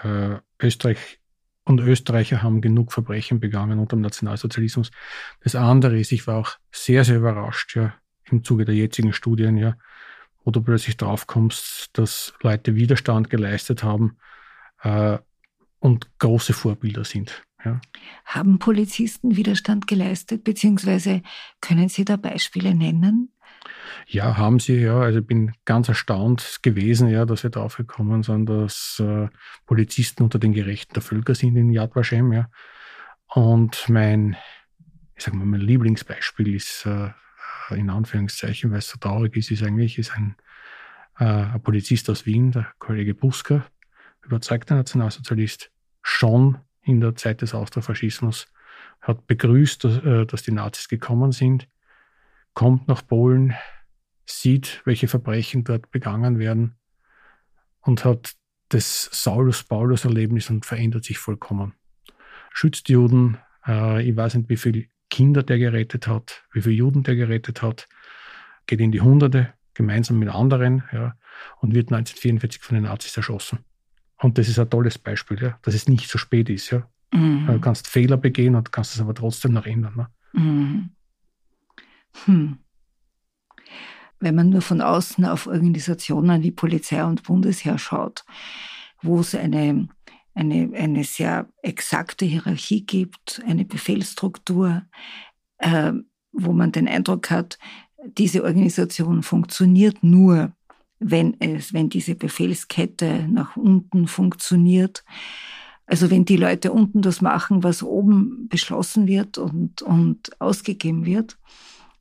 äh, 0.03 0.37
Österreich 0.59 1.19
und 1.63 1.79
Österreicher 1.79 2.41
haben 2.41 2.61
genug 2.61 2.91
Verbrechen 2.91 3.39
begangen 3.39 3.79
unter 3.79 3.95
dem 3.95 4.01
Nationalsozialismus. 4.01 4.91
Das 5.43 5.55
andere 5.55 5.99
ist, 5.99 6.11
ich 6.11 6.27
war 6.27 6.37
auch 6.37 6.57
sehr, 6.71 7.03
sehr 7.03 7.17
überrascht, 7.17 7.75
ja, 7.75 7.93
im 8.25 8.43
Zuge 8.43 8.65
der 8.65 8.75
jetzigen 8.75 9.13
Studien, 9.13 9.57
ja, 9.57 9.75
wo 10.43 10.51
du 10.51 10.61
plötzlich 10.61 10.97
draufkommst, 10.97 11.89
dass 11.93 12.33
Leute 12.41 12.75
Widerstand 12.75 13.29
geleistet 13.29 13.83
haben 13.83 14.17
äh, 14.81 15.19
und 15.79 16.07
große 16.19 16.53
Vorbilder 16.53 17.03
sind. 17.03 17.43
Ja. 17.63 17.79
Haben 18.25 18.59
Polizisten 18.59 19.35
Widerstand 19.35 19.87
geleistet, 19.87 20.43
beziehungsweise 20.43 21.21
können 21.61 21.89
Sie 21.89 22.05
da 22.05 22.17
Beispiele 22.17 22.73
nennen? 22.73 23.31
Ja, 24.07 24.37
haben 24.37 24.59
sie, 24.59 24.81
ja. 24.81 24.99
Also 24.99 25.19
ich 25.19 25.27
bin 25.27 25.53
ganz 25.65 25.87
erstaunt 25.87 26.59
gewesen, 26.61 27.09
ja, 27.09 27.25
dass 27.25 27.43
wir 27.43 27.49
darauf 27.49 27.77
gekommen 27.77 28.23
sind, 28.23 28.47
dass 28.47 28.99
äh, 28.99 29.27
Polizisten 29.65 30.23
unter 30.23 30.39
den 30.39 30.53
Gerechten 30.53 30.93
der 30.93 31.03
Völker 31.03 31.35
sind 31.35 31.55
in 31.55 31.71
Yad 31.71 31.95
Vashem, 31.95 32.33
ja. 32.33 32.49
Und 33.27 33.87
mein, 33.87 34.35
ich 35.15 35.23
sag 35.23 35.33
mal, 35.33 35.45
mein 35.45 35.61
Lieblingsbeispiel 35.61 36.55
ist, 36.55 36.85
äh, 36.85 37.11
in 37.69 37.89
Anführungszeichen, 37.89 38.71
weil 38.71 38.79
es 38.79 38.89
so 38.89 38.97
traurig 38.97 39.35
ist, 39.37 39.51
ist 39.51 39.63
eigentlich, 39.63 39.97
ist 39.97 40.11
ein, 40.13 40.35
äh, 41.17 41.23
ein 41.23 41.61
Polizist 41.61 42.09
aus 42.09 42.25
Wien, 42.25 42.51
der 42.51 42.67
Kollege 42.79 43.13
Busker, 43.13 43.65
überzeugter 44.23 44.75
Nationalsozialist, 44.75 45.71
schon 46.01 46.57
in 46.83 47.01
der 47.01 47.15
Zeit 47.15 47.41
des 47.41 47.53
Austrofaschismus, 47.53 48.47
hat 49.01 49.27
begrüßt, 49.27 49.83
dass, 49.83 49.97
äh, 50.03 50.25
dass 50.25 50.43
die 50.43 50.51
Nazis 50.51 50.87
gekommen 50.87 51.31
sind, 51.31 51.67
kommt 52.53 52.87
nach 52.87 53.05
Polen, 53.05 53.55
sieht, 54.25 54.81
welche 54.85 55.07
Verbrechen 55.07 55.63
dort 55.63 55.91
begangen 55.91 56.39
werden 56.39 56.75
und 57.81 58.05
hat 58.05 58.33
das 58.69 59.09
Saulus-Paulus-Erlebnis 59.11 60.49
und 60.49 60.65
verändert 60.65 61.03
sich 61.03 61.17
vollkommen. 61.17 61.73
Schützt 62.53 62.89
Juden, 62.89 63.37
äh, 63.67 64.01
ich 64.07 64.15
weiß 64.15 64.35
nicht, 64.35 64.49
wie 64.49 64.57
viele 64.57 64.85
Kinder 65.09 65.43
der 65.43 65.59
gerettet 65.59 66.07
hat, 66.07 66.43
wie 66.53 66.61
viele 66.61 66.75
Juden 66.75 67.03
der 67.03 67.15
gerettet 67.15 67.61
hat, 67.61 67.87
geht 68.65 68.79
in 68.79 68.91
die 68.91 69.01
Hunderte, 69.01 69.53
gemeinsam 69.73 70.19
mit 70.19 70.29
anderen, 70.29 70.83
ja, 70.91 71.15
und 71.59 71.73
wird 71.73 71.91
1944 71.91 72.61
von 72.61 72.75
den 72.75 72.83
Nazis 72.83 73.15
erschossen. 73.17 73.59
Und 74.21 74.37
das 74.37 74.47
ist 74.47 74.59
ein 74.59 74.69
tolles 74.69 74.97
Beispiel, 74.97 75.41
ja, 75.41 75.57
dass 75.63 75.73
es 75.73 75.87
nicht 75.87 76.09
so 76.09 76.17
spät 76.17 76.49
ist. 76.49 76.69
Ja. 76.69 76.87
Mhm. 77.13 77.47
Du 77.47 77.59
kannst 77.59 77.87
Fehler 77.87 78.17
begehen 78.17 78.55
und 78.55 78.71
kannst 78.71 78.93
es 78.93 79.01
aber 79.01 79.15
trotzdem 79.15 79.53
noch 79.53 79.65
ändern. 79.65 79.95
Ne? 79.95 80.07
Mhm. 80.33 80.89
Hm. 82.25 82.57
Wenn 84.19 84.35
man 84.35 84.49
nur 84.49 84.61
von 84.61 84.81
außen 84.81 85.25
auf 85.25 85.47
Organisationen 85.47 86.43
wie 86.43 86.51
Polizei 86.51 87.03
und 87.03 87.23
Bundesheer 87.23 87.79
schaut, 87.79 88.23
wo 89.01 89.19
es 89.19 89.33
eine, 89.33 89.87
eine, 90.35 90.71
eine 90.75 91.03
sehr 91.03 91.47
exakte 91.63 92.25
Hierarchie 92.25 92.85
gibt, 92.85 93.41
eine 93.47 93.65
Befehlsstruktur, 93.65 94.83
äh, 95.57 95.93
wo 96.31 96.53
man 96.53 96.71
den 96.71 96.87
Eindruck 96.87 97.31
hat, 97.31 97.57
diese 98.17 98.43
Organisation 98.43 99.23
funktioniert 99.23 100.03
nur, 100.03 100.53
wenn 101.01 101.35
es, 101.41 101.73
wenn 101.73 101.89
diese 101.89 102.15
Befehlskette 102.15 103.27
nach 103.29 103.57
unten 103.57 104.07
funktioniert. 104.07 105.03
Also 105.87 106.09
wenn 106.11 106.25
die 106.25 106.37
Leute 106.37 106.71
unten 106.71 107.01
das 107.01 107.21
machen, 107.21 107.63
was 107.63 107.83
oben 107.83 108.47
beschlossen 108.47 109.07
wird 109.07 109.37
und, 109.37 109.81
und 109.81 110.39
ausgegeben 110.39 111.05
wird, 111.05 111.37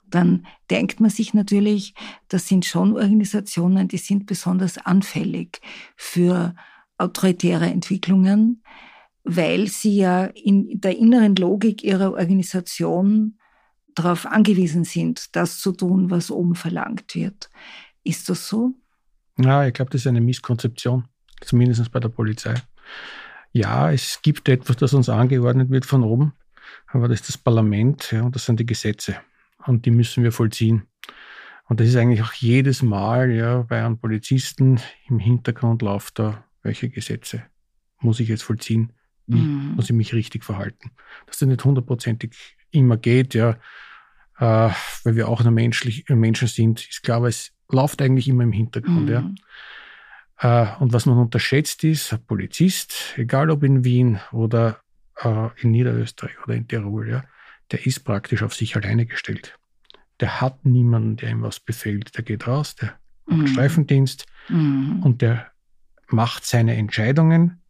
dann 0.07 0.47
denkt 0.71 1.01
man 1.01 1.11
sich 1.11 1.35
natürlich, 1.35 1.95
das 2.29 2.47
sind 2.47 2.67
schon 2.67 2.95
Organisationen, 2.95 3.89
die 3.89 3.97
sind 3.97 4.27
besonders 4.27 4.77
anfällig 4.79 5.61
für 5.97 6.55
autoritäre 6.99 7.67
Entwicklungen, 7.67 8.63
weil 9.25 9.69
sie 9.69 9.97
ja 9.97 10.25
in 10.25 10.81
der 10.81 10.99
inneren 10.99 11.37
Logik 11.37 11.83
ihrer 11.83 12.13
Organisation 12.13 13.39
darauf 13.95 14.27
angewiesen 14.27 14.85
sind, 14.85 15.35
das 15.35 15.59
zu 15.59 15.73
tun, 15.73 16.11
was 16.11 16.31
oben 16.31 16.55
verlangt 16.55 17.15
wird. 17.15 17.51
Ist 18.05 18.29
das 18.29 18.49
so? 18.49 18.75
Ja, 19.39 19.67
ich 19.67 19.73
glaube, 19.73 19.91
das 19.91 20.03
ist 20.03 20.07
eine 20.07 20.21
Misskonzeption, 20.21 21.09
zumindest 21.41 21.91
bei 21.93 22.01
der 22.01 22.09
Polizei. 22.09 22.55
Ja, 23.53 23.91
es 23.91 24.21
gibt 24.23 24.49
etwas, 24.49 24.77
das 24.77 24.95
uns 24.95 25.09
angeordnet 25.09 25.71
wird 25.71 25.87
von 25.87 26.05
oben, 26.05 26.35
aber 26.87 27.09
das 27.09 27.21
ist 27.21 27.29
das 27.29 27.39
Parlament 27.39 28.13
ja, 28.13 28.23
und 28.23 28.35
das 28.35 28.45
sind 28.47 28.61
die 28.61 28.67
Gesetze 28.67 29.17
und 29.67 29.87
die 29.87 29.91
müssen 29.91 30.23
wir 30.23 30.33
vollziehen. 30.33 30.87
Und 31.69 31.81
das 31.81 31.89
ist 31.89 31.97
eigentlich 31.97 32.23
auch 32.23 32.33
jedes 32.33 32.83
Mal 32.83 33.31
ja, 33.31 33.63
bei 33.63 33.85
einem 33.85 33.99
Polizisten 33.99 34.81
im 35.09 35.19
Hintergrund 35.19 35.83
läuft 35.83 36.19
da, 36.19 36.45
welche 36.63 36.89
Gesetze 36.91 37.45
muss 38.01 38.21
ich 38.21 38.29
jetzt 38.29 38.43
vollziehen, 38.43 38.93
wie 39.27 39.41
mhm. 39.41 39.75
muss 39.77 39.85
ich 39.85 39.95
mich 39.95 40.15
richtig 40.15 40.45
verhalten. 40.45 40.91
Dass 41.27 41.39
das 41.39 41.49
nicht 41.49 41.65
hundertprozentig 41.65 42.57
immer 42.71 42.97
geht, 42.97 43.35
ja, 43.35 43.57
äh, 44.41 44.71
weil 45.05 45.17
wir 45.17 45.29
auch 45.29 45.43
nur 45.43 45.53
menschlich, 45.53 46.09
Menschen 46.09 46.49
sind, 46.49 46.89
ist 46.89 47.03
klar, 47.03 47.19
aber 47.19 47.29
es 47.29 47.53
läuft 47.69 48.01
eigentlich 48.03 48.27
immer 48.27 48.43
im 48.43 48.53
Hintergrund. 48.53 49.07
Mhm. 49.07 49.37
Ja. 50.41 50.73
Äh, 50.77 50.83
und 50.83 50.93
was 50.93 51.07
man 51.07 51.19
unterschätzt 51.19 51.85
ist, 51.85 52.13
ein 52.13 52.25
Polizist, 52.25 53.15
egal 53.17 53.51
ob 53.51 53.63
in 53.63 53.85
Wien 53.85 54.19
oder 54.33 54.81
äh, 55.23 55.49
in 55.61 55.71
Niederösterreich 55.71 56.43
oder 56.45 56.55
in 56.55 56.67
Tirol, 56.67 57.09
ja, 57.09 57.25
der 57.71 57.87
ist 57.87 58.01
praktisch 58.01 58.43
auf 58.43 58.55
sich 58.55 58.75
alleine 58.77 59.05
gestellt. 59.05 59.59
Der 60.21 60.41
hat 60.41 60.65
niemanden, 60.65 61.17
der 61.17 61.31
ihm 61.31 61.43
was 61.43 61.61
befehlt. 61.61 62.17
Der 62.17 62.25
geht 62.25 62.47
raus, 62.47 62.75
der 62.75 62.99
mhm. 63.27 63.39
macht 63.39 63.49
Streifendienst 63.51 64.27
mhm. 64.49 65.03
und 65.03 65.21
der 65.21 65.51
macht 66.09 66.47
seine 66.47 66.77
Entscheidungen 66.77 67.61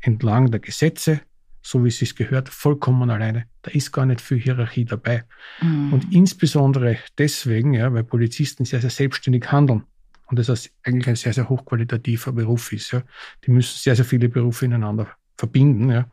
entlang 0.00 0.50
der 0.50 0.60
Gesetze, 0.60 1.20
so 1.62 1.84
wie 1.84 1.88
es 1.88 1.98
sich 1.98 2.16
gehört, 2.16 2.48
vollkommen 2.48 3.10
alleine. 3.10 3.46
Da 3.62 3.70
ist 3.70 3.92
gar 3.92 4.06
nicht 4.06 4.20
viel 4.20 4.38
Hierarchie 4.38 4.84
dabei. 4.84 5.24
Mhm. 5.60 5.92
Und 5.92 6.12
insbesondere 6.12 6.98
deswegen, 7.18 7.74
ja, 7.74 7.92
weil 7.92 8.04
Polizisten 8.04 8.64
sehr, 8.64 8.80
sehr 8.80 8.90
selbstständig 8.90 9.50
handeln 9.52 9.84
und 10.26 10.38
das 10.38 10.70
eigentlich 10.84 11.08
ein 11.08 11.16
sehr, 11.16 11.32
sehr 11.32 11.48
hochqualitativer 11.48 12.32
Beruf 12.32 12.72
ist. 12.72 12.92
Ja. 12.92 13.02
Die 13.44 13.50
müssen 13.50 13.78
sehr, 13.78 13.96
sehr 13.96 14.04
viele 14.04 14.28
Berufe 14.28 14.64
ineinander 14.64 15.08
verbinden. 15.36 15.90
Ja. 15.90 16.08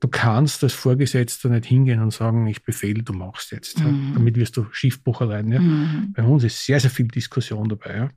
Du 0.00 0.08
kannst 0.08 0.62
als 0.64 0.72
Vorgesetzter 0.72 1.48
nicht 1.50 1.66
hingehen 1.66 2.00
und 2.00 2.12
sagen, 2.12 2.46
ich 2.46 2.62
befehle, 2.62 3.02
du 3.02 3.12
machst 3.12 3.52
jetzt. 3.52 3.78
Mhm. 3.78 3.84
Ja. 3.86 4.14
Damit 4.14 4.36
wirst 4.36 4.56
du 4.56 4.66
Schiffbruch 4.72 5.20
erleiden. 5.20 5.52
Ja. 5.52 5.60
Mhm. 5.60 6.12
Bei 6.14 6.22
uns 6.22 6.44
ist 6.44 6.64
sehr, 6.64 6.80
sehr 6.80 6.90
viel 6.90 7.08
Diskussion 7.08 7.68
dabei. 7.68 7.96
Ja. 7.96 8.10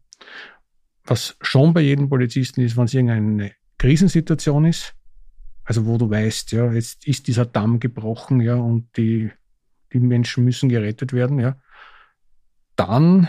was 1.05 1.35
schon 1.41 1.73
bei 1.73 1.81
jedem 1.81 2.09
Polizisten 2.09 2.61
ist, 2.61 2.77
wenn 2.77 2.85
es 2.85 2.93
irgendeine 2.93 3.51
Krisensituation 3.77 4.65
ist, 4.65 4.95
also 5.65 5.85
wo 5.85 5.97
du 5.97 6.09
weißt, 6.09 6.51
ja, 6.51 6.71
jetzt 6.71 7.07
ist 7.07 7.27
dieser 7.27 7.45
Damm 7.45 7.79
gebrochen, 7.79 8.41
ja, 8.41 8.55
und 8.55 8.95
die, 8.97 9.31
die 9.91 9.99
Menschen 9.99 10.43
müssen 10.43 10.69
gerettet 10.69 11.13
werden, 11.13 11.39
ja, 11.39 11.55
dann 12.75 13.27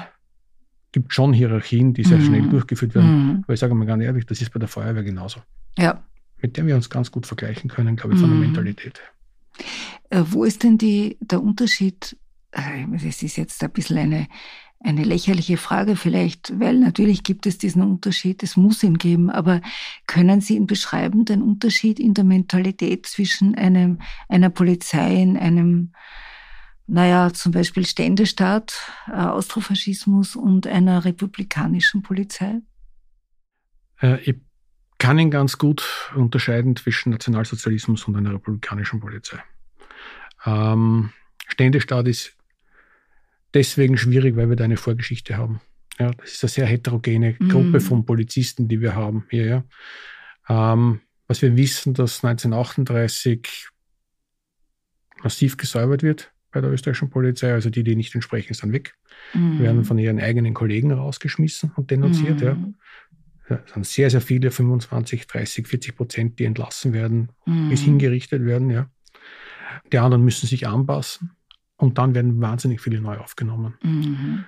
gibt 0.93 1.11
es 1.11 1.15
schon 1.15 1.33
Hierarchien, 1.33 1.93
die 1.93 2.05
sehr 2.05 2.19
mhm. 2.19 2.25
schnell 2.25 2.49
durchgeführt 2.49 2.95
werden. 2.95 3.27
Mhm. 3.27 3.43
Aber 3.45 3.55
ich 3.55 3.61
sage 3.61 3.75
mal 3.75 3.85
ganz 3.85 4.03
ehrlich, 4.03 4.27
das 4.27 4.41
ist 4.41 4.53
bei 4.53 4.61
der 4.61 4.69
Feuerwehr 4.69 5.03
genauso. 5.03 5.41
Ja. 5.77 6.03
Mit 6.41 6.57
der 6.57 6.67
wir 6.67 6.77
uns 6.77 6.89
ganz 6.89 7.11
gut 7.11 7.27
vergleichen 7.27 7.69
können, 7.69 7.97
glaube 7.97 8.15
ich, 8.15 8.21
von 8.21 8.31
mhm. 8.31 8.39
der 8.39 8.47
Mentalität. 8.47 9.01
Äh, 10.11 10.23
wo 10.27 10.45
ist 10.45 10.63
denn 10.63 10.79
die, 10.79 11.19
der 11.21 11.43
Unterschied? 11.43 12.17
Das 12.53 13.03
äh, 13.03 13.09
ist 13.09 13.37
jetzt 13.37 13.63
ein 13.65 13.71
bisschen 13.73 13.99
eine, 13.99 14.29
eine 14.85 15.03
lächerliche 15.03 15.57
Frage 15.57 15.97
vielleicht, 15.97 16.61
weil 16.61 16.79
natürlich 16.79 17.23
gibt 17.23 17.47
es 17.47 17.59
diesen 17.59 17.83
Unterschied, 17.83 18.43
es 18.43 18.57
muss 18.57 18.83
ihn 18.83 18.99
geben, 18.99 19.31
aber 19.31 19.63
können 20.07 20.41
Sie 20.41 20.57
ihn 20.57 20.67
beschreiben, 20.67 21.25
den 21.25 21.43
Unterschied 21.43 21.99
in 21.99 22.15
der 22.15 22.25
Mentalität 22.25 23.07
zwischen 23.07 23.55
einem, 23.55 24.01
einer 24.29 24.51
Polizei 24.51 25.23
in 25.23 25.37
einem 25.37 25.93
naja, 26.87 27.33
zum 27.33 27.53
Beispiel 27.53 27.87
Ständestaat, 27.87 28.75
äh, 29.09 29.13
Austrofaschismus 29.13 30.37
und 30.37 30.67
einer 30.67 31.05
republikanischen 31.07 32.03
Polizei? 32.03 32.61
Äh, 34.03 34.21
ich 34.21 34.37
kann 34.99 35.19
ihn 35.19 35.31
ganz 35.31 35.57
gut 35.57 36.13
unterscheiden 36.15 36.77
zwischen 36.77 37.11
Nationalsozialismus 37.11 38.05
und 38.05 38.17
einer 38.17 38.35
republikanischen 38.35 39.01
Polizei. 39.01 39.43
Ähm, 40.45 41.11
Ständestaat 41.47 42.07
ist 42.07 42.37
deswegen 43.55 43.97
schwierig, 43.97 44.37
weil 44.37 44.49
wir 44.49 44.57
da 44.57 44.65
eine 44.65 44.77
Vorgeschichte 44.77 45.37
haben. 45.37 45.61
Ja, 45.99 46.11
das 46.11 46.33
ist 46.33 46.45
eine 46.45 46.51
sehr 46.51 46.67
heterogene 46.67 47.35
Gruppe 47.35 47.79
mm. 47.79 47.81
von 47.81 48.05
Polizisten, 48.05 48.67
die 48.67 48.81
wir 48.81 48.97
haben 48.97 49.27
hier. 49.31 49.65
Ja. 50.49 50.73
Ähm, 50.73 51.01
was 51.29 51.41
wir 51.41 51.57
wissen, 51.57 51.95
dass 51.95 52.25
1938 52.25 53.69
massiv 55.23 55.57
gesäubert 55.57 56.03
wird 56.03 56.33
bei 56.51 56.61
der 56.61 56.71
österreichischen 56.71 57.11
Polizei. 57.11 57.53
Also 57.53 57.71
die, 57.71 57.85
die 57.85 57.97
nicht 57.97 58.15
entsprechen, 58.15 58.55
sind 58.55 58.73
weg, 58.73 58.95
mhm. 59.33 59.59
werden 59.61 59.85
von 59.85 59.99
ihren 59.99 60.21
eigenen 60.21 60.53
Kollegen 60.53 60.93
rausgeschmissen 60.93 61.73
und 61.77 61.91
denunziert. 61.91 62.43
Mhm. 62.43 62.75
Ja. 63.49 63.63
Es 63.65 63.73
sind 63.73 63.87
sehr, 63.87 64.11
sehr 64.11 64.21
viele, 64.21 64.51
25, 64.51 65.27
30, 65.27 65.67
40 65.67 65.97
Prozent, 65.97 66.39
die 66.39 66.45
entlassen 66.45 66.93
werden, 66.93 67.31
mhm. 67.47 67.71
bis 67.71 67.81
hingerichtet 67.83 68.45
werden. 68.45 68.71
Ja. 68.71 68.91
Die 69.93 69.99
anderen 69.99 70.25
müssen 70.25 70.47
sich 70.47 70.67
anpassen 70.67 71.31
und 71.85 71.99
dann 71.99 72.15
werden 72.15 72.41
wahnsinnig 72.41 72.81
viele 72.81 73.01
neu 73.01 73.19
aufgenommen. 73.19 73.75
Mhm. 73.83 74.45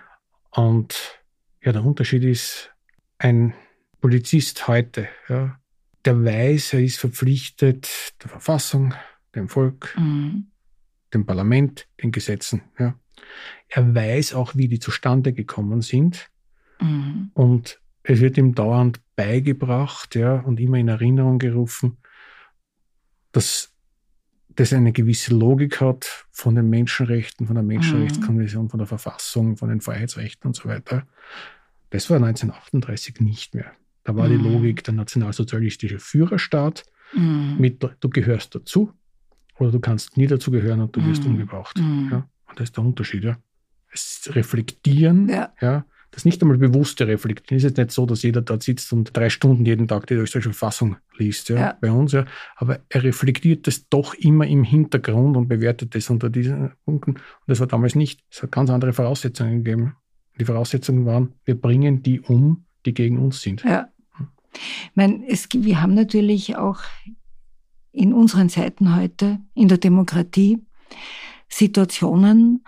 Und 0.51 1.21
ja, 1.63 1.73
der 1.73 1.85
Unterschied 1.85 2.25
ist, 2.25 2.73
ein 3.19 3.55
Polizist 4.01 4.69
heute, 4.69 5.09
ja, 5.29 5.59
der 6.05 6.25
weiß, 6.25 6.75
er 6.75 6.83
ist 6.83 6.99
verpflichtet 6.99 8.15
der 8.23 8.29
Verfassung, 8.31 8.95
dem 9.35 9.49
Volk, 9.49 9.95
mhm 9.99 10.49
dem 11.17 11.27
Parlament, 11.27 11.89
den 12.03 12.13
Gesetzen. 12.13 12.63
Ja. 12.79 12.99
Er 13.69 13.95
weiß 13.95 14.35
auch, 14.35 14.55
wie 14.55 14.69
die 14.69 14.79
zustande 14.79 15.33
gekommen 15.33 15.83
sind. 15.83 16.31
Mhm. 16.81 17.31
Und 17.35 17.81
es 18.03 18.21
wird 18.21 18.39
ihm 18.39 18.55
dauernd 18.55 19.01
beigebracht 19.17 20.15
ja, 20.15 20.41
und 20.41 20.61
immer 20.61 20.79
in 20.79 20.89
Erinnerung 20.89 21.39
gerufen, 21.39 21.99
dass 23.33 23.75
das 24.57 24.73
eine 24.73 24.93
gewisse 24.93 25.35
Logik 25.35 25.81
hat 25.81 26.27
von 26.31 26.55
den 26.55 26.69
Menschenrechten, 26.69 27.47
von 27.47 27.55
der 27.55 27.63
Menschenrechtskonvention, 27.65 28.69
von 28.69 28.79
der 28.79 28.87
Verfassung, 28.87 29.57
von 29.57 29.69
den 29.69 29.81
Freiheitsrechten 29.81 30.49
und 30.49 30.57
so 30.57 30.69
weiter. 30.69 31.07
Das 31.91 32.11
war 32.11 32.17
1938 32.17 33.21
nicht 33.21 33.55
mehr. 33.55 33.73
Da 34.05 34.17
war 34.17 34.29
mhm. 34.29 34.31
die 34.31 34.49
Logik 34.49 34.85
der 34.85 34.95
nationalsozialistische 34.95 35.99
Führerstaat 35.99 36.85
mhm. 37.13 37.57
mit, 37.59 37.87
du 38.01 38.09
gehörst 38.09 38.55
dazu, 38.55 38.93
oder 39.59 39.71
du 39.71 39.81
kannst 39.81 40.17
nie 40.17 40.27
dazugehören 40.27 40.81
und 40.81 40.95
du 40.95 41.05
wirst 41.07 41.25
mm. 41.25 41.29
umgebracht. 41.29 41.79
Mm. 41.79 42.09
Ja? 42.11 42.29
Und 42.49 42.61
das 42.61 42.65
ist 42.65 42.77
der 42.77 42.85
Unterschied. 42.85 43.25
Ja? 43.25 43.39
Es 43.91 44.31
reflektieren, 44.35 45.29
ja. 45.29 45.53
ja. 45.61 45.87
Das 46.11 46.25
nicht 46.25 46.41
einmal 46.41 46.57
bewusste 46.57 47.07
Reflektieren. 47.07 47.59
Es 47.59 47.65
ist 47.65 47.71
jetzt 47.71 47.77
nicht 47.77 47.91
so, 47.91 48.07
dass 48.07 48.23
jeder 48.23 48.41
dort 48.41 48.63
sitzt 48.63 48.93
und 48.93 49.15
drei 49.15 49.29
Stunden 49.29 49.67
jeden 49.67 49.87
Tag 49.87 50.07
die 50.07 50.15
österreichische 50.15 50.53
Verfassung 50.53 50.97
liest, 51.19 51.49
ja, 51.51 51.57
ja. 51.57 51.79
bei 51.81 51.91
uns, 51.91 52.13
ja. 52.13 52.25
Aber 52.57 52.81
er 52.89 53.03
reflektiert 53.03 53.67
das 53.67 53.89
doch 53.89 54.15
immer 54.15 54.47
im 54.47 54.65
Hintergrund 54.65 55.37
und 55.37 55.49
bewertet 55.49 55.95
das 55.95 56.09
unter 56.09 56.31
diesen 56.31 56.73
Punkten. 56.85 57.13
Und 57.13 57.23
das 57.47 57.61
war 57.61 57.67
damals 57.67 57.95
nicht. 57.95 58.25
Es 58.31 58.43
hat 58.43 58.53
ganz 58.53 58.71
andere 58.71 58.93
Voraussetzungen 58.93 59.63
gegeben. 59.63 59.97
Die 60.39 60.45
Voraussetzungen 60.45 61.07
waren, 61.07 61.35
wir 61.45 61.61
bringen 61.61 62.03
die 62.03 62.21
um, 62.21 62.65
die 62.85 62.95
gegen 62.95 63.19
uns 63.19 63.43
sind. 63.43 63.63
Ja. 63.65 63.89
Ich 64.55 64.93
meine, 64.95 65.23
es, 65.29 65.49
wir 65.53 65.83
haben 65.83 65.95
natürlich 65.95 66.57
auch 66.57 66.81
in 67.93 68.13
unseren 68.13 68.49
Zeiten 68.49 68.95
heute, 68.97 69.41
in 69.55 69.69
der 69.69 69.79
Demokratie, 69.79 70.63
Situationen, 71.49 72.65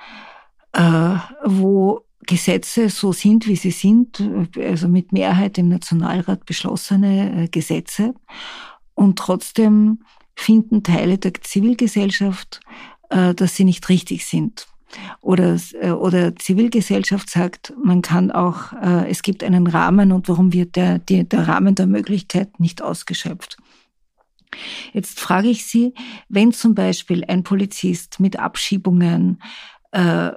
äh, 0.73 1.17
wo 1.45 2.05
Gesetze 2.27 2.89
so 2.91 3.13
sind, 3.13 3.47
wie 3.47 3.57
sie 3.57 3.71
sind, 3.71 4.23
also 4.57 4.89
mit 4.89 5.13
Mehrheit 5.13 5.57
im 5.59 5.69
Nationalrat 5.69 6.45
beschlossene 6.47 7.45
äh, 7.45 7.49
Gesetze. 7.49 8.15
Und 8.95 9.19
trotzdem 9.19 10.01
finden 10.35 10.83
Teile 10.83 11.19
der 11.19 11.35
Zivilgesellschaft, 11.35 12.61
äh, 13.11 13.35
dass 13.35 13.57
sie 13.57 13.65
nicht 13.65 13.89
richtig 13.89 14.27
sind. 14.27 14.67
Oder, 15.21 15.59
äh, 15.81 15.91
oder 15.91 16.35
Zivilgesellschaft 16.35 17.31
sagt, 17.31 17.73
man 17.83 18.03
kann 18.03 18.31
auch, 18.31 18.73
es 19.07 19.23
gibt 19.23 19.45
einen 19.45 19.67
Rahmen 19.67 20.13
und 20.13 20.29
warum 20.29 20.53
wird 20.53 20.77
der, 20.77 20.99
der 20.99 21.49
Rahmen 21.49 21.75
der 21.75 21.87
Möglichkeit 21.87 22.59
nicht 22.59 22.83
ausgeschöpft? 22.83 23.59
Jetzt 24.93 25.21
frage 25.21 25.49
ich 25.49 25.67
Sie, 25.67 25.95
wenn 26.29 26.53
zum 26.53 26.75
Beispiel 26.75 27.25
ein 27.27 27.43
Polizist 27.43 28.19
mit 28.19 28.39
Abschiebungen, 28.39 29.41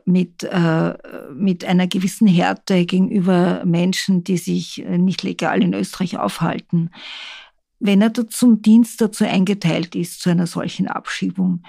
mit, 0.06 0.44
äh, 0.44 0.94
mit 1.34 1.66
einer 1.66 1.88
gewissen 1.88 2.28
Härte 2.28 2.86
gegenüber 2.86 3.64
Menschen, 3.66 4.24
die 4.24 4.38
sich 4.38 4.84
nicht 4.88 5.24
legal 5.24 5.62
in 5.62 5.74
Österreich 5.74 6.18
aufhalten, 6.18 6.90
wenn 7.80 8.02
er 8.02 8.14
zum 8.14 8.62
Dienst 8.62 9.02
dazu 9.02 9.26
eingeteilt 9.26 9.96
ist, 9.96 10.22
zu 10.22 10.30
einer 10.30 10.48
solchen 10.48 10.88
Abschiebung, 10.88 11.64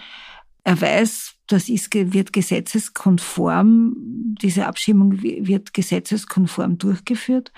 er 0.63 0.81
weiß, 0.81 1.35
das 1.53 1.69
ist, 1.69 1.95
wird 1.95 2.33
gesetzeskonform, 2.33 3.95
diese 4.41 4.67
Abschiebung 4.67 5.23
wird 5.23 5.75
gesetzeskonform 5.75 6.79
durchgeführt. 6.79 7.53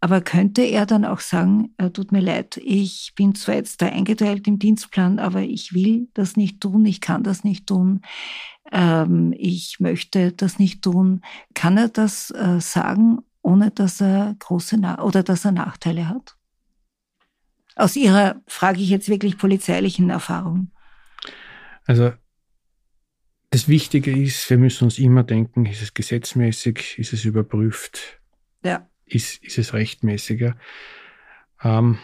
Aber 0.00 0.20
könnte 0.20 0.62
er 0.62 0.84
dann 0.84 1.04
auch 1.04 1.20
sagen, 1.20 1.74
äh, 1.78 1.90
tut 1.90 2.12
mir 2.12 2.20
leid, 2.20 2.60
ich 2.62 3.12
bin 3.16 3.34
zwar 3.34 3.54
jetzt 3.54 3.80
da 3.80 3.86
eingeteilt 3.86 4.46
im 4.46 4.58
Dienstplan, 4.58 5.18
aber 5.18 5.40
ich 5.40 5.72
will 5.72 6.08
das 6.12 6.36
nicht 6.36 6.60
tun, 6.60 6.84
ich 6.84 7.00
kann 7.00 7.22
das 7.22 7.42
nicht 7.42 7.66
tun, 7.66 8.02
ähm, 8.70 9.34
ich 9.36 9.80
möchte 9.80 10.32
das 10.32 10.58
nicht 10.58 10.82
tun. 10.82 11.22
Kann 11.54 11.78
er 11.78 11.88
das 11.88 12.30
äh, 12.30 12.60
sagen, 12.60 13.20
ohne 13.40 13.70
dass 13.70 14.00
er 14.02 14.36
große 14.38 14.76
Na 14.76 15.02
oder 15.02 15.22
dass 15.22 15.46
er 15.46 15.52
Nachteile 15.52 16.08
hat? 16.08 16.36
Aus 17.76 17.96
Ihrer, 17.96 18.42
frage 18.46 18.80
ich 18.82 18.90
jetzt 18.90 19.08
wirklich 19.08 19.38
polizeilichen 19.38 20.10
Erfahrung. 20.10 20.70
Also 21.86 22.12
das 23.50 23.68
Wichtige 23.68 24.16
ist, 24.16 24.48
wir 24.50 24.58
müssen 24.58 24.84
uns 24.84 24.98
immer 24.98 25.22
denken, 25.22 25.66
ist 25.66 25.82
es 25.82 25.94
gesetzmäßig, 25.94 26.98
ist 26.98 27.12
es 27.12 27.24
überprüft, 27.24 28.20
ja. 28.62 28.88
ist, 29.06 29.42
ist 29.42 29.58
es 29.58 29.72
rechtmäßiger. 29.72 30.56
Ähm, 31.62 31.98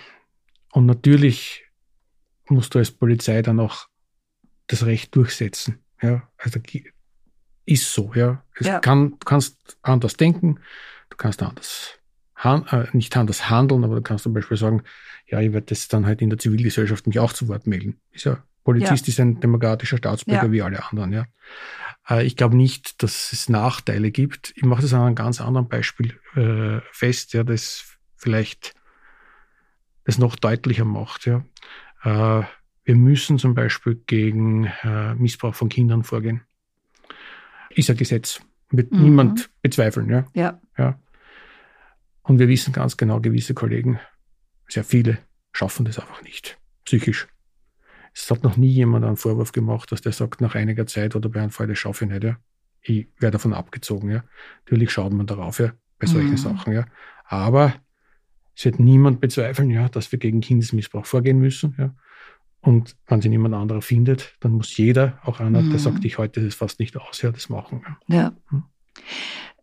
und 0.73 0.87
natürlich 0.87 1.65
musst 2.49 2.75
du 2.75 2.79
als 2.79 2.91
Polizei 2.91 3.43
dann 3.43 3.61
auch 3.61 3.89
das 4.67 4.87
Recht 4.87 5.15
durchsetzen. 5.15 5.85
Ja, 6.01 6.29
also 6.37 6.61
ist 7.67 7.93
so. 7.93 8.13
Ja, 8.15 8.45
es 8.57 8.67
ja. 8.67 8.81
Kann, 8.81 9.11
du 9.13 9.25
kannst 9.25 9.79
anders 9.83 10.17
denken, 10.17 10.61
du 11.11 11.17
kannst 11.17 11.43
anders 11.43 11.99
äh, 12.43 12.87
nicht 12.93 13.17
anders 13.17 13.49
handeln, 13.49 13.85
aber 13.85 13.97
du 13.97 14.03
kannst 14.03 14.25
zum 14.25 14.35
Beispiel 14.35 14.57
sagen, 14.57 14.83
ja, 15.27 15.41
ich 15.41 15.53
werde 15.53 15.67
das 15.67 15.89
dann 15.89 16.07
halt 16.07 16.21
in 16.21 16.31
der 16.31 16.39
Zivilgesellschaft 16.39 17.07
mich 17.07 17.19
auch 17.19 17.33
zu 17.33 17.49
Wort 17.49 17.67
melden. 17.67 18.01
Ist 18.13 18.25
ja 18.25 18.43
Polizist 18.64 19.07
ja. 19.07 19.12
ist 19.12 19.20
ein 19.20 19.40
demokratischer 19.40 19.98
Staatsbürger 19.98 20.46
ja. 20.46 20.53
wie 20.53 20.62
alle 20.62 20.85
anderen. 20.85 21.12
Ja. 21.12 21.27
Äh, 22.09 22.24
ich 22.24 22.37
glaube 22.37 22.57
nicht, 22.57 23.03
dass 23.03 23.33
es 23.33 23.48
Nachteile 23.48 24.11
gibt. 24.11 24.53
Ich 24.57 24.64
mache 24.64 24.83
das 24.83 24.94
an 24.94 25.03
einem 25.03 25.14
ganz 25.14 25.40
anderen 25.40 25.68
Beispiel 25.68 26.18
äh, 26.35 26.81
fest, 26.90 27.35
ja, 27.35 27.44
das 27.44 27.85
vielleicht 28.16 28.74
das 30.05 30.18
noch 30.18 30.37
deutlicher 30.37 30.85
macht. 30.85 31.27
Ja. 31.27 31.44
Äh, 32.03 32.44
wir 32.85 32.96
müssen 32.96 33.38
zum 33.38 33.55
Beispiel 33.55 34.03
gegen 34.07 34.64
äh, 34.83 35.14
Missbrauch 35.14 35.55
von 35.55 35.68
Kindern 35.68 36.05
vorgehen. 36.05 36.42
Ist 37.70 37.90
ein 37.90 37.96
Gesetz. 37.96 38.40
Wird 38.70 38.92
mhm. 38.92 39.03
niemand 39.03 39.50
bezweifeln. 39.62 40.11
Ja? 40.11 40.27
Ja. 40.35 40.61
ja. 40.77 40.98
Und 42.22 42.38
wir 42.38 42.48
wissen 42.48 42.72
ganz 42.72 42.96
genau, 42.96 43.20
gewisse 43.20 43.55
Kollegen, 43.55 44.00
sehr 44.68 44.85
viele, 44.85 45.18
schaffen 45.53 45.85
das 45.85 45.98
einfach 45.98 46.22
nicht. 46.22 46.59
Psychisch. 46.85 47.27
Es 48.14 48.31
hat 48.31 48.44
noch 48.44 48.57
nie 48.57 48.68
jemand 48.68 49.05
einen 49.05 49.16
Vorwurf 49.16 49.53
gemacht, 49.53 49.90
dass 49.90 50.00
der 50.00 50.12
sagt, 50.12 50.40
nach 50.40 50.55
einiger 50.55 50.87
Zeit 50.87 51.16
oder 51.16 51.29
bei 51.29 51.40
einem 51.40 51.50
Fall, 51.50 51.66
das 51.66 51.79
schaffe 51.79 52.05
ich 52.05 52.11
nicht, 52.11 52.24
ja. 52.24 52.37
Ich 52.81 53.09
werde 53.18 53.33
davon 53.33 53.55
abgezogen, 53.55 54.11
ja. 54.11 54.24
Natürlich 54.64 54.92
schaut 54.92 55.12
man 55.12 55.27
darauf, 55.27 55.59
ja, 55.59 55.72
bei 55.98 56.07
solchen 56.07 56.31
mhm. 56.31 56.37
Sachen, 56.37 56.72
ja. 56.72 56.87
Aber 57.24 57.74
es 58.57 58.64
wird 58.64 58.79
niemand 58.79 59.20
bezweifeln, 59.20 59.70
ja, 59.70 59.88
dass 59.88 60.12
wir 60.12 60.18
gegen 60.18 60.40
Kindesmissbrauch 60.40 61.07
vorgehen 61.07 61.38
müssen. 61.38 61.74
Ja. 61.79 61.94
Und 62.61 62.96
wenn 63.07 63.20
sich 63.20 63.31
niemand 63.31 63.55
anderer 63.55 63.83
findet, 63.83 64.37
dann 64.40 64.53
muss 64.53 64.77
jeder, 64.77 65.18
auch 65.24 65.40
einer, 65.40 65.61
mhm. 65.61 65.70
der 65.70 65.79
sagt, 65.79 66.05
ich 66.05 66.18
heute 66.18 66.42
das 66.42 66.55
fast 66.55 66.79
nicht 66.79 66.96
aus, 66.96 67.20
ja, 67.22 67.33
das 67.33 67.48
machen. 67.48 67.85
Ja. 68.09 68.16
ja. 68.16 68.37
Hm. 68.48 68.62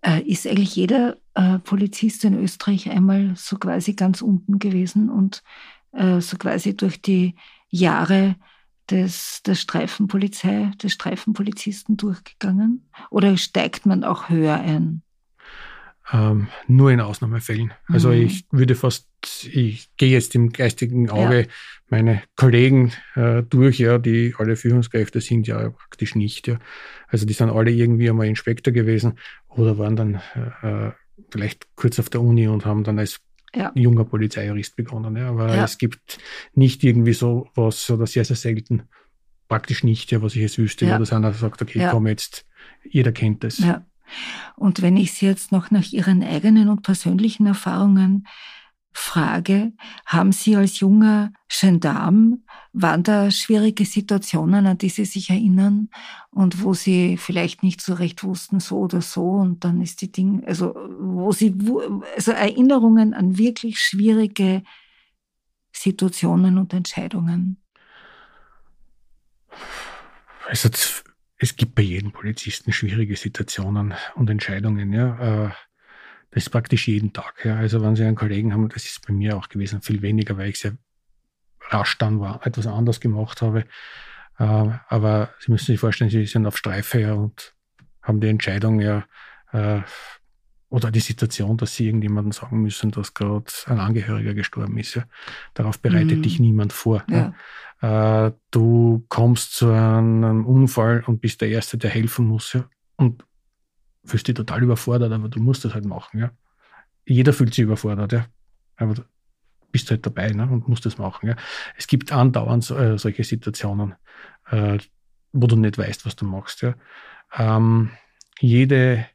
Äh, 0.02 0.22
ist 0.24 0.48
eigentlich 0.48 0.76
jeder 0.76 1.18
äh, 1.36 1.60
Polizist 1.60 2.26
in 2.26 2.34
Österreich 2.34 2.90
einmal 2.90 3.34
so 3.36 3.58
quasi 3.58 3.94
ganz 3.94 4.22
unten 4.22 4.60
gewesen 4.60 5.10
und 5.10 5.44
äh, 5.94 6.22
so 6.22 6.38
quasi 6.38 6.76
durch 6.76 7.02
die 7.02 7.36
Jahre 7.72 8.36
des, 8.90 9.42
der 9.44 9.56
Streifenpolizei, 9.56 10.72
des 10.82 10.94
Streifenpolizisten 10.94 11.98
durchgegangen? 11.98 12.88
Oder 13.10 13.38
steigt 13.38 13.86
man 13.86 14.04
auch 14.04 14.30
höher 14.30 14.60
ein? 14.60 15.02
Ähm, 16.12 16.48
nur 16.68 16.92
in 16.92 17.00
Ausnahmefällen. 17.00 17.74
Also 17.88 18.10
mhm. 18.10 18.16
ich 18.16 18.46
würde 18.52 18.76
fast, 18.76 19.08
ich 19.46 19.90
gehe 19.96 20.10
jetzt 20.10 20.36
im 20.36 20.52
geistigen 20.52 21.10
Auge 21.10 21.42
ja. 21.42 21.48
meine 21.90 22.22
Kollegen 22.36 22.92
äh, 23.16 23.44
durch, 23.44 23.80
ja, 23.80 23.98
die 23.98 24.36
alle 24.38 24.58
Führungskräfte 24.58 25.22
sind 25.22 25.48
ja 25.48 25.70
praktisch 25.70 26.16
nicht. 26.16 26.48
Ja. 26.48 26.60
Also 27.08 27.26
die 27.26 27.34
sind 27.34 27.50
alle 27.50 27.72
irgendwie 27.72 28.10
einmal 28.10 28.28
Inspektor 28.28 28.74
gewesen 28.74 29.20
oder 29.48 29.78
waren 29.78 29.96
dann 29.96 30.22
äh, 30.62 30.92
vielleicht 31.30 31.68
kurz 31.76 31.98
auf 31.98 32.10
der 32.10 32.22
Uni 32.22 32.48
und 32.48 32.66
haben 32.66 32.84
dann 32.84 33.00
als 33.00 33.22
ja. 33.56 33.72
junger 33.76 34.06
Polizeijurist 34.06 34.76
begonnen. 34.76 35.16
Ja. 35.16 35.30
Aber 35.30 35.56
ja. 35.56 35.64
es 35.64 35.78
gibt 35.78 36.20
nicht 36.54 36.84
irgendwie 36.84 37.14
so 37.14 37.48
was 37.56 37.90
oder 37.90 38.08
sehr, 38.08 38.26
sehr 38.26 38.36
selten, 38.36 38.84
praktisch 39.48 39.84
nicht, 39.84 40.12
ja, 40.12 40.22
was 40.22 40.36
ich 40.36 40.42
jetzt 40.42 40.58
wüsste, 40.58 40.86
ja. 40.86 40.96
wo 40.96 41.00
das 41.00 41.14
einer 41.14 41.34
sagt, 41.34 41.62
okay, 41.62 41.88
komm 41.92 42.08
jetzt, 42.08 42.46
jeder 42.84 43.12
kennt 43.12 43.44
das. 43.44 43.60
Ja. 43.60 43.86
Und 44.56 44.82
wenn 44.82 44.98
ich 44.98 45.14
Sie 45.14 45.26
jetzt 45.26 45.52
noch 45.52 45.72
nach 45.72 45.92
Ihren 45.92 46.24
eigenen 46.24 46.70
und 46.70 46.84
persönlichen 46.84 47.48
Erfahrungen 47.48 48.28
frage, 48.94 49.74
haben 50.06 50.32
Sie 50.32 50.56
als 50.56 50.80
junger 50.80 51.32
Gendarm, 51.48 52.44
waren 52.74 53.04
da 53.04 53.32
schwierige 53.32 53.86
Situationen, 53.86 54.68
an 54.68 54.78
die 54.78 54.90
Sie 54.90 55.06
sich 55.06 55.30
erinnern 55.30 55.90
und 56.30 56.64
wo 56.64 56.74
Sie 56.74 57.18
vielleicht 57.18 57.64
nicht 57.64 57.82
so 57.82 57.94
recht 57.94 58.24
wussten, 58.24 58.60
so 58.60 58.80
oder 58.80 59.02
so 59.02 59.24
und 59.24 59.64
dann 59.64 59.82
ist 59.82 60.02
die 60.02 60.12
Ding, 60.12 60.44
also 60.46 60.74
wo 61.00 61.32
Sie, 61.32 61.56
also 62.16 62.32
Erinnerungen 62.32 63.14
an 63.14 63.38
wirklich 63.38 63.80
schwierige 63.80 64.64
Situationen 65.72 66.58
und 66.58 66.74
Entscheidungen? 66.74 67.62
Hat 70.48 71.04
es 71.44 71.56
gibt 71.56 71.74
bei 71.74 71.82
jedem 71.82 72.12
Polizisten 72.12 72.72
schwierige 72.72 73.16
Situationen 73.16 73.96
und 74.14 74.30
Entscheidungen. 74.30 74.94
Ja. 74.94 75.56
Das 76.32 76.44
ist 76.44 76.50
praktisch 76.50 76.88
jeden 76.88 77.14
Tag. 77.14 77.44
Ja. 77.44 77.58
Also 77.58 77.82
wenn 77.82 77.96
Sie 77.96 78.04
einen 78.04 78.16
Kollegen 78.16 78.54
haben, 78.54 78.70
das 78.70 78.86
ist 78.86 79.06
bei 79.06 79.14
mir 79.14 79.38
auch 79.38 79.50
gewesen, 79.50 79.82
viel 79.82 80.02
weniger, 80.02 80.38
weil 80.38 80.50
ich 80.50 80.60
sehr 80.60 80.78
rasch 81.70 81.98
dann 81.98 82.20
war, 82.20 82.46
etwas 82.46 82.68
anders 82.68 83.00
gemacht 83.00 83.42
habe. 83.42 83.66
Äh, 84.40 84.70
aber 84.88 85.30
Sie 85.40 85.52
müssen 85.52 85.68
sich 85.68 85.80
vorstellen, 85.80 86.10
Sie 86.10 86.26
sind 86.26 86.46
auf 86.46 86.58
Streife 86.58 87.02
ja, 87.02 87.14
und 87.14 87.54
haben 88.02 88.22
die 88.22 88.30
Entscheidung 88.30 88.80
ja 88.80 89.06
äh, 89.52 89.82
oder 90.72 90.90
die 90.90 91.02
Situation, 91.02 91.58
dass 91.58 91.76
sie 91.76 91.86
irgendjemandem 91.86 92.32
sagen 92.32 92.62
müssen, 92.62 92.92
dass 92.92 93.14
gerade 93.14 93.52
ein 93.66 93.80
Angehöriger 93.80 94.34
gestorben 94.34 94.78
ist. 94.78 94.96
Ja. 94.96 95.04
Darauf 95.54 95.80
bereitet 95.80 96.20
mhm. 96.20 96.22
dich 96.22 96.40
niemand 96.40 96.72
vor. 96.72 97.04
Ja. 97.10 97.34
Äh, 98.28 98.32
du 98.52 99.06
kommst 99.10 99.54
zu 99.54 99.70
einem 99.70 100.46
Unfall 100.46 101.04
und 101.06 101.20
bist 101.20 101.42
der 101.42 101.50
Erste, 101.50 101.78
der 101.78 101.90
helfen 101.90 102.26
muss. 102.26 102.54
Ja. 102.54 102.64
Und 102.96 103.26
fühlst 104.04 104.28
dich 104.28 104.36
total 104.36 104.64
überfordert, 104.64 105.12
aber 105.12 105.30
du 105.30 105.40
musst 105.40 105.66
das 105.66 105.74
halt 105.74 105.86
machen. 105.86 106.20
Ja. 106.20 106.32
Jeder 107.06 107.34
fühlt 107.34 107.54
sich 107.54 107.64
überfordert, 107.64 108.12
ja. 108.12 108.26
aber 108.78 108.96
du 108.96 109.04
bist 109.72 109.90
halt 109.90 110.06
dabei 110.06 110.30
ne, 110.30 110.44
und 110.44 110.68
musst 110.68 110.86
das 110.86 110.98
machen. 110.98 111.30
Ja. 111.30 111.36
Es 111.78 111.88
gibt 111.88 112.12
andauernd 112.12 112.70
äh, 112.72 112.98
solche 112.98 113.24
Situationen, 113.24 113.96
äh, 114.50 114.78
wo 115.32 115.48
du 115.48 115.56
nicht 115.56 115.78
weißt, 115.78 116.06
was 116.06 116.16
du 116.16 116.26
machst. 116.26 116.62
Ja. 116.62 116.76
Ähm, 117.38 117.92
jede 118.40 119.06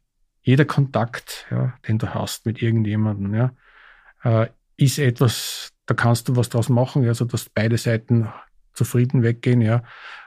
jeder 0.47 0.65
Kontakt, 0.65 1.45
ja, 1.51 1.75
den 1.89 1.99
du 1.99 2.15
hast 2.15 2.47
mit 2.47 2.63
irgendjemandem, 2.63 3.35
ja, 3.35 3.53
äh, 4.23 4.49
ist 4.77 5.01
etwas, 5.01 5.73
da 5.87 5.95
kannst 5.95 6.29
du 6.29 6.37
was 6.37 6.49
draus 6.49 6.69
machen, 6.69 7.03
ja, 7.03 7.15
so 7.15 7.25
dass 7.25 7.49
beide 7.49 7.77
Seiten 7.79 8.29
zufrieden 8.73 9.25
weggehen, 9.25 9.61
ja. 9.61 9.83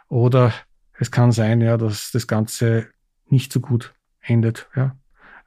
Oder 0.10 0.54
es 1.00 1.10
kann 1.10 1.32
sein, 1.32 1.62
ja, 1.62 1.78
dass 1.78 2.12
das 2.12 2.28
Ganze 2.28 2.90
nicht 3.28 3.54
so 3.54 3.62
gut 3.62 3.94
endet, 4.22 4.68
ja. 4.76 4.96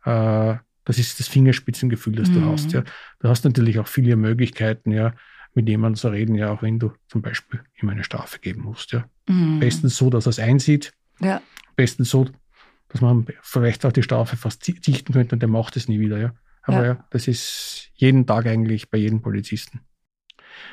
Äh, 0.05 0.59
das 0.85 0.99
ist 0.99 1.21
das 1.21 1.29
Fingerspitzengefühl, 1.29 2.17
das 2.17 2.29
mhm. 2.29 2.35
du 2.35 2.47
hast, 2.47 2.73
ja. 2.73 2.83
Du 3.21 3.29
hast 3.29 3.45
natürlich 3.45 3.79
auch 3.79 3.87
viele 3.87 4.17
Möglichkeiten, 4.17 4.91
ja, 4.91 5.15
mit 5.55 5.69
jemandem 5.69 5.97
zu 5.97 6.09
reden, 6.09 6.35
ja, 6.35 6.51
auch 6.51 6.63
wenn 6.63 6.79
du 6.79 6.93
zum 7.09 7.23
Beispiel 7.23 7.61
ihm 7.81 7.89
eine 7.89 8.05
Strafe 8.05 8.39
geben 8.39 8.63
musst, 8.63 8.93
ja. 8.93 9.05
Mhm. 9.29 9.61
Bestens 9.61 9.97
so, 9.97 10.11
dass 10.11 10.27
er 10.27 10.31
es 10.31 10.39
einsieht. 10.39 10.93
Ja. 11.21 11.41
Bestens 11.77 12.11
so, 12.11 12.29
dass 12.89 13.01
man 13.01 13.27
vielleicht 13.43 13.87
auch 13.87 13.93
die 13.93 14.03
Strafe 14.03 14.37
fast 14.37 14.67
dichten 14.67 15.13
könnte 15.13 15.37
und 15.37 15.41
der 15.41 15.49
macht 15.49 15.77
es 15.77 15.89
nie 15.89 16.01
wieder. 16.01 16.19
Ja. 16.19 16.35
Aber 16.63 16.79
ja. 16.79 16.85
ja. 16.95 17.05
das 17.11 17.29
ist 17.29 17.91
jeden 17.95 18.27
Tag 18.27 18.47
eigentlich 18.47 18.91
bei 18.91 18.99
jedem 18.99 19.23
Polizisten. 19.23 19.81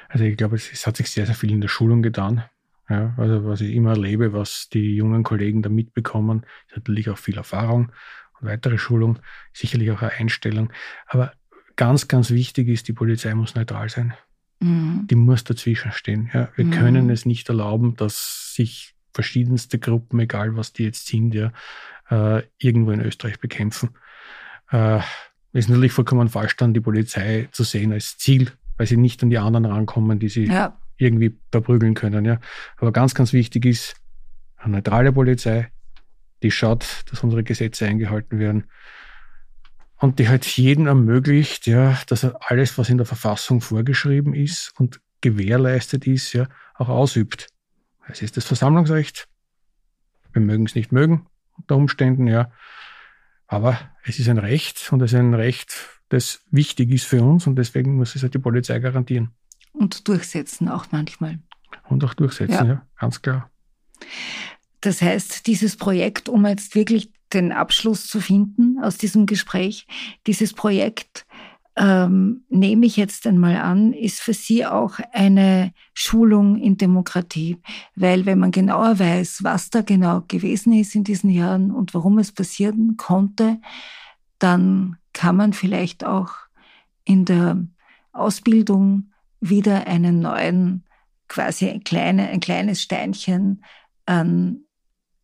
Also 0.07 0.25
ich 0.25 0.37
glaube, 0.37 0.55
es, 0.55 0.71
es 0.71 0.85
hat 0.85 0.97
sich 0.97 1.09
sehr, 1.09 1.25
sehr 1.25 1.35
viel 1.35 1.51
in 1.51 1.61
der 1.61 1.67
Schulung 1.67 2.01
getan. 2.01 2.43
Ja, 2.89 3.13
also 3.17 3.45
was 3.45 3.61
ich 3.61 3.73
immer 3.75 3.91
erlebe, 3.91 4.33
was 4.33 4.67
die 4.69 4.95
jungen 4.95 5.23
Kollegen 5.23 5.61
da 5.61 5.69
mitbekommen, 5.69 6.43
ist 6.67 6.75
natürlich 6.75 7.09
auch 7.09 7.17
viel 7.17 7.37
Erfahrung 7.37 7.91
und 8.39 8.47
weitere 8.47 8.77
Schulung, 8.77 9.19
sicherlich 9.53 9.91
auch 9.91 10.01
eine 10.01 10.13
Einstellung. 10.13 10.71
Aber 11.07 11.33
ganz, 11.75 12.07
ganz 12.07 12.31
wichtig 12.31 12.67
ist, 12.67 12.87
die 12.87 12.93
Polizei 12.93 13.33
muss 13.35 13.55
neutral 13.55 13.89
sein. 13.89 14.13
Mhm. 14.59 15.05
Die 15.09 15.15
muss 15.15 15.43
dazwischen 15.43 15.91
stehen. 15.91 16.29
Ja, 16.33 16.49
wir 16.55 16.65
mhm. 16.65 16.71
können 16.71 17.09
es 17.09 17.25
nicht 17.25 17.47
erlauben, 17.47 17.95
dass 17.95 18.53
sich 18.55 18.95
verschiedenste 19.13 19.79
Gruppen, 19.79 20.19
egal 20.19 20.55
was 20.55 20.73
die 20.73 20.83
jetzt 20.83 21.07
sind, 21.07 21.33
ja, 21.33 21.51
äh, 22.09 22.43
irgendwo 22.57 22.91
in 22.91 23.01
Österreich 23.01 23.39
bekämpfen. 23.39 23.91
Äh, 24.71 24.99
ist 25.53 25.69
natürlich 25.69 25.91
vollkommen 25.91 26.29
falsch, 26.29 26.55
dann 26.57 26.73
die 26.73 26.81
Polizei 26.81 27.49
zu 27.51 27.63
sehen 27.63 27.91
als 27.91 28.17
Ziel, 28.17 28.51
weil 28.77 28.87
sie 28.87 28.97
nicht 28.97 29.21
an 29.23 29.29
die 29.29 29.37
anderen 29.37 29.65
rankommen, 29.65 30.19
die 30.19 30.29
sie 30.29 30.45
ja. 30.45 30.78
Irgendwie 30.99 31.39
verprügeln 31.51 31.95
können. 31.95 32.25
Ja. 32.25 32.39
Aber 32.77 32.91
ganz, 32.91 33.15
ganz 33.15 33.33
wichtig 33.33 33.65
ist 33.65 33.95
eine 34.57 34.73
neutrale 34.73 35.11
Polizei, 35.11 35.71
die 36.43 36.51
schaut, 36.51 37.03
dass 37.09 37.23
unsere 37.23 37.43
Gesetze 37.43 37.85
eingehalten 37.85 38.39
werden 38.39 38.65
und 39.97 40.19
die 40.19 40.29
halt 40.29 40.45
jedem 40.45 40.87
ermöglicht, 40.87 41.67
ja, 41.67 41.99
dass 42.07 42.23
er 42.23 42.39
alles, 42.49 42.77
was 42.77 42.89
in 42.89 42.97
der 42.97 43.05
Verfassung 43.05 43.61
vorgeschrieben 43.61 44.33
ist 44.33 44.73
und 44.77 45.01
gewährleistet 45.21 46.07
ist, 46.07 46.33
ja, 46.33 46.47
auch 46.75 46.89
ausübt. 46.89 47.47
Es 48.07 48.21
ist 48.21 48.37
das 48.37 48.45
Versammlungsrecht. 48.45 49.27
Wir 50.31 50.41
mögen 50.41 50.65
es 50.65 50.75
nicht 50.75 50.91
mögen, 50.91 51.27
unter 51.57 51.75
Umständen, 51.75 52.27
ja. 52.27 52.51
Aber 53.47 53.79
es 54.03 54.19
ist 54.19 54.29
ein 54.29 54.37
Recht 54.37 54.91
und 54.91 55.01
es 55.01 55.11
ist 55.11 55.19
ein 55.19 55.33
Recht, 55.33 55.73
das 56.09 56.41
wichtig 56.51 56.91
ist 56.91 57.05
für 57.05 57.21
uns 57.21 57.47
und 57.47 57.55
deswegen 57.55 57.95
muss 57.95 58.15
es 58.15 58.23
halt 58.23 58.33
die 58.33 58.39
Polizei 58.39 58.79
garantieren. 58.79 59.31
Und 59.73 60.07
durchsetzen 60.07 60.69
auch 60.69 60.87
manchmal. 60.91 61.39
Und 61.89 62.03
auch 62.03 62.13
durchsetzen, 62.13 62.53
ja, 62.53 62.65
ja 62.65 62.87
ganz 62.97 63.21
klar. 63.21 63.49
Das 64.81 65.01
heißt, 65.01 65.47
dieses 65.47 65.75
Projekt, 65.75 66.29
um 66.29 66.45
jetzt 66.45 66.75
wirklich 66.75 67.11
den 67.33 67.51
Abschluss 67.51 68.07
zu 68.07 68.21
finden 68.21 68.79
aus 68.81 68.97
diesem 68.97 69.25
Gespräch, 69.25 69.87
dieses 70.25 70.53
Projekt 70.53 71.25
ähm, 71.75 72.43
nehme 72.49 72.85
ich 72.85 72.97
jetzt 72.97 73.25
einmal 73.25 73.55
an, 73.55 73.93
ist 73.93 74.19
für 74.19 74.33
Sie 74.33 74.65
auch 74.65 74.99
eine 75.13 75.73
Schulung 75.93 76.57
in 76.57 76.77
Demokratie. 76.77 77.57
Weil 77.95 78.25
wenn 78.25 78.39
man 78.39 78.51
genauer 78.51 78.99
weiß, 78.99 79.43
was 79.43 79.69
da 79.69 79.81
genau 79.81 80.23
gewesen 80.27 80.73
ist 80.73 80.95
in 80.95 81.03
diesen 81.05 81.29
Jahren 81.29 81.71
und 81.71 81.93
warum 81.93 82.19
es 82.19 82.31
passieren 82.31 82.97
konnte, 82.97 83.61
dann 84.39 84.97
kann 85.13 85.37
man 85.37 85.53
vielleicht 85.53 86.03
auch 86.03 86.31
in 87.05 87.25
der 87.25 87.65
Ausbildung 88.11 89.08
wieder 89.39 89.87
einen 89.87 90.19
neuen, 90.19 90.85
quasi 91.27 91.69
ein, 91.69 91.83
kleine, 91.83 92.29
ein 92.29 92.39
kleines 92.39 92.81
Steinchen 92.81 93.63
an 94.05 94.61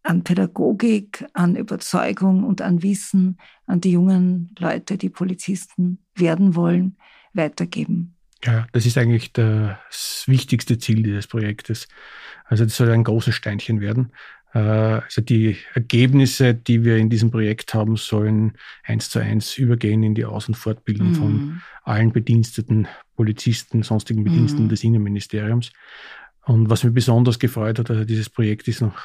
an 0.06 0.23
Pädagogik, 0.23 1.25
an 1.34 1.56
Überzeugung 1.56 2.43
und 2.43 2.62
an 2.62 2.84
Wissen 2.84 3.38
an 3.65 3.82
die 3.82 3.91
jungen 3.91 4.54
Leute, 4.60 4.97
die 4.97 5.10
Polizisten 5.10 5.99
werden 6.13 6.56
wollen, 6.56 6.97
weitergeben. 7.34 8.15
Ja, 8.43 8.67
das 8.71 8.86
ist 8.86 8.97
eigentlich 8.97 9.34
das 9.34 10.23
wichtigste 10.28 10.78
Ziel 10.78 11.01
dieses 11.01 11.25
Projektes. 11.25 11.88
Also 12.45 12.65
das 12.65 12.78
soll 12.78 12.91
ein 12.91 13.04
großes 13.04 13.34
Steinchen 13.34 13.82
werden. 13.82 14.12
Äh, 14.56 14.60
also 14.60 15.22
die 15.22 15.58
Ergebnisse, 15.74 16.56
die 16.56 16.84
wir 16.84 16.98
in 16.98 17.10
diesem 17.10 17.30
Projekt 17.30 17.74
haben, 17.74 17.98
sollen 17.98 18.54
eins 18.84 19.10
zu 19.10 19.20
eins 19.20 19.58
übergehen 19.58 20.02
in 20.02 20.15
die 20.15 20.26
Aus- 20.26 20.48
und 20.48 20.56
Fortbildung 20.56 21.10
mhm. 21.10 21.15
von 21.15 21.62
allen 21.84 22.12
Bediensteten, 22.13 22.88
Polizisten, 23.15 23.84
sonstigen 23.84 24.24
Bediensteten 24.24 24.65
mhm. 24.65 24.70
des 24.70 24.84
Innenministeriums. 24.84 25.72
Und 26.46 26.70
was 26.70 26.84
mir 26.84 26.91
besonders 26.91 27.38
gefreut 27.38 27.80
hat, 27.80 27.89
also 27.89 28.06
dieses 28.06 28.30
Projekt 28.30 28.68
ist 28.68 28.82
noch 28.82 28.98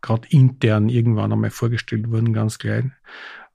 gerade 0.00 0.26
intern 0.30 0.88
irgendwann 0.88 1.32
einmal 1.32 1.50
vorgestellt 1.50 2.10
worden, 2.10 2.32
ganz 2.32 2.58
klein. 2.58 2.94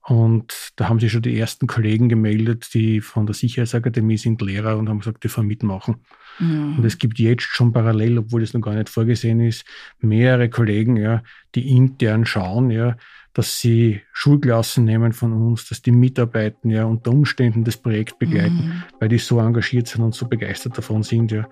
Und 0.10 0.72
da 0.76 0.90
haben 0.90 1.00
sich 1.00 1.12
schon 1.12 1.22
die 1.22 1.38
ersten 1.38 1.68
Kollegen 1.68 2.10
gemeldet, 2.10 2.74
die 2.74 3.00
von 3.00 3.28
der 3.28 3.36
Sicherheitsakademie 3.36 4.18
sind 4.18 4.42
Lehrer 4.42 4.76
und 4.78 4.90
haben 4.90 5.00
gesagt, 5.00 5.18
die 5.18 5.28
dürfen 5.28 5.46
mitmachen. 5.46 5.98
Mhm. 6.40 6.78
Und 6.80 6.86
es 6.86 6.98
gibt 6.98 7.20
jetzt 7.20 7.44
schon 7.44 7.72
parallel, 7.72 8.18
obwohl 8.18 8.42
das 8.42 8.56
noch 8.56 8.62
gar 8.62 8.74
nicht 8.74 8.90
vorgesehen 8.90 9.40
ist, 9.40 9.66
mehrere 10.00 10.50
Kollegen, 10.50 10.98
ja, 10.98 11.22
die 11.54 11.70
intern 11.70 12.26
schauen, 12.26 12.72
ja, 12.72 12.98
dass 13.34 13.62
sie 13.62 14.02
Schulklassen 14.12 14.84
nehmen 14.84 15.14
von 15.14 15.32
uns, 15.32 15.70
dass 15.70 15.84
die 15.84 15.92
mitarbeiten, 15.92 16.72
ja, 16.72 16.86
unter 16.86 17.12
Umständen 17.12 17.64
das 17.64 17.78
Projekt 17.78 18.18
begleiten, 18.18 18.56
mhm. 18.56 18.84
weil 19.00 19.10
die 19.10 19.20
so 19.20 19.40
engagiert 19.40 19.90
sind 19.90 20.02
und 20.02 20.16
so 20.16 20.28
begeistert 20.28 20.76
davon 20.76 21.04
sind, 21.04 21.32
ja, 21.32 21.48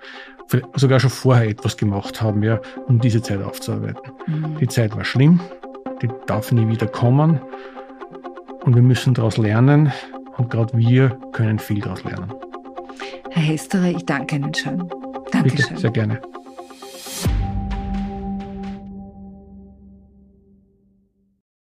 sogar 0.74 0.99
schon 0.99 1.12
vorher 1.12 1.47
etwas 1.47 1.78
gemacht 1.78 2.24
haben, 2.24 2.41
ja, 2.41 2.60
um 2.88 2.99
diese 2.99 3.22
Zeit 3.22 3.43
aufzuarbeiten. 3.43 4.14
Mhm. 4.26 4.58
Die 4.58 4.68
Zeit 4.68 4.95
war 4.95 5.05
schlimm, 5.05 5.41
die 6.01 6.10
darf 6.26 6.51
nie 6.51 6.68
wieder 6.68 6.88
kommen 6.88 7.39
und 8.68 8.76
wir 8.76 8.82
müssen 8.82 9.13
daraus 9.13 9.38
lernen 9.38 9.93
und 10.36 10.49
gerade 10.49 10.78
wir 10.78 11.18
können 11.32 11.57
viel 11.57 11.80
daraus 11.80 12.03
lernen. 12.03 12.34
Herr 13.32 13.43
Hesterer, 13.43 13.91
ich 13.91 14.05
danke 14.05 14.36
Ihnen 14.36 14.53
schön. 14.53 14.89
Dankeschön. 15.32 15.68
Bitte, 15.70 15.78
sehr 15.80 15.91
gerne. 15.91 16.22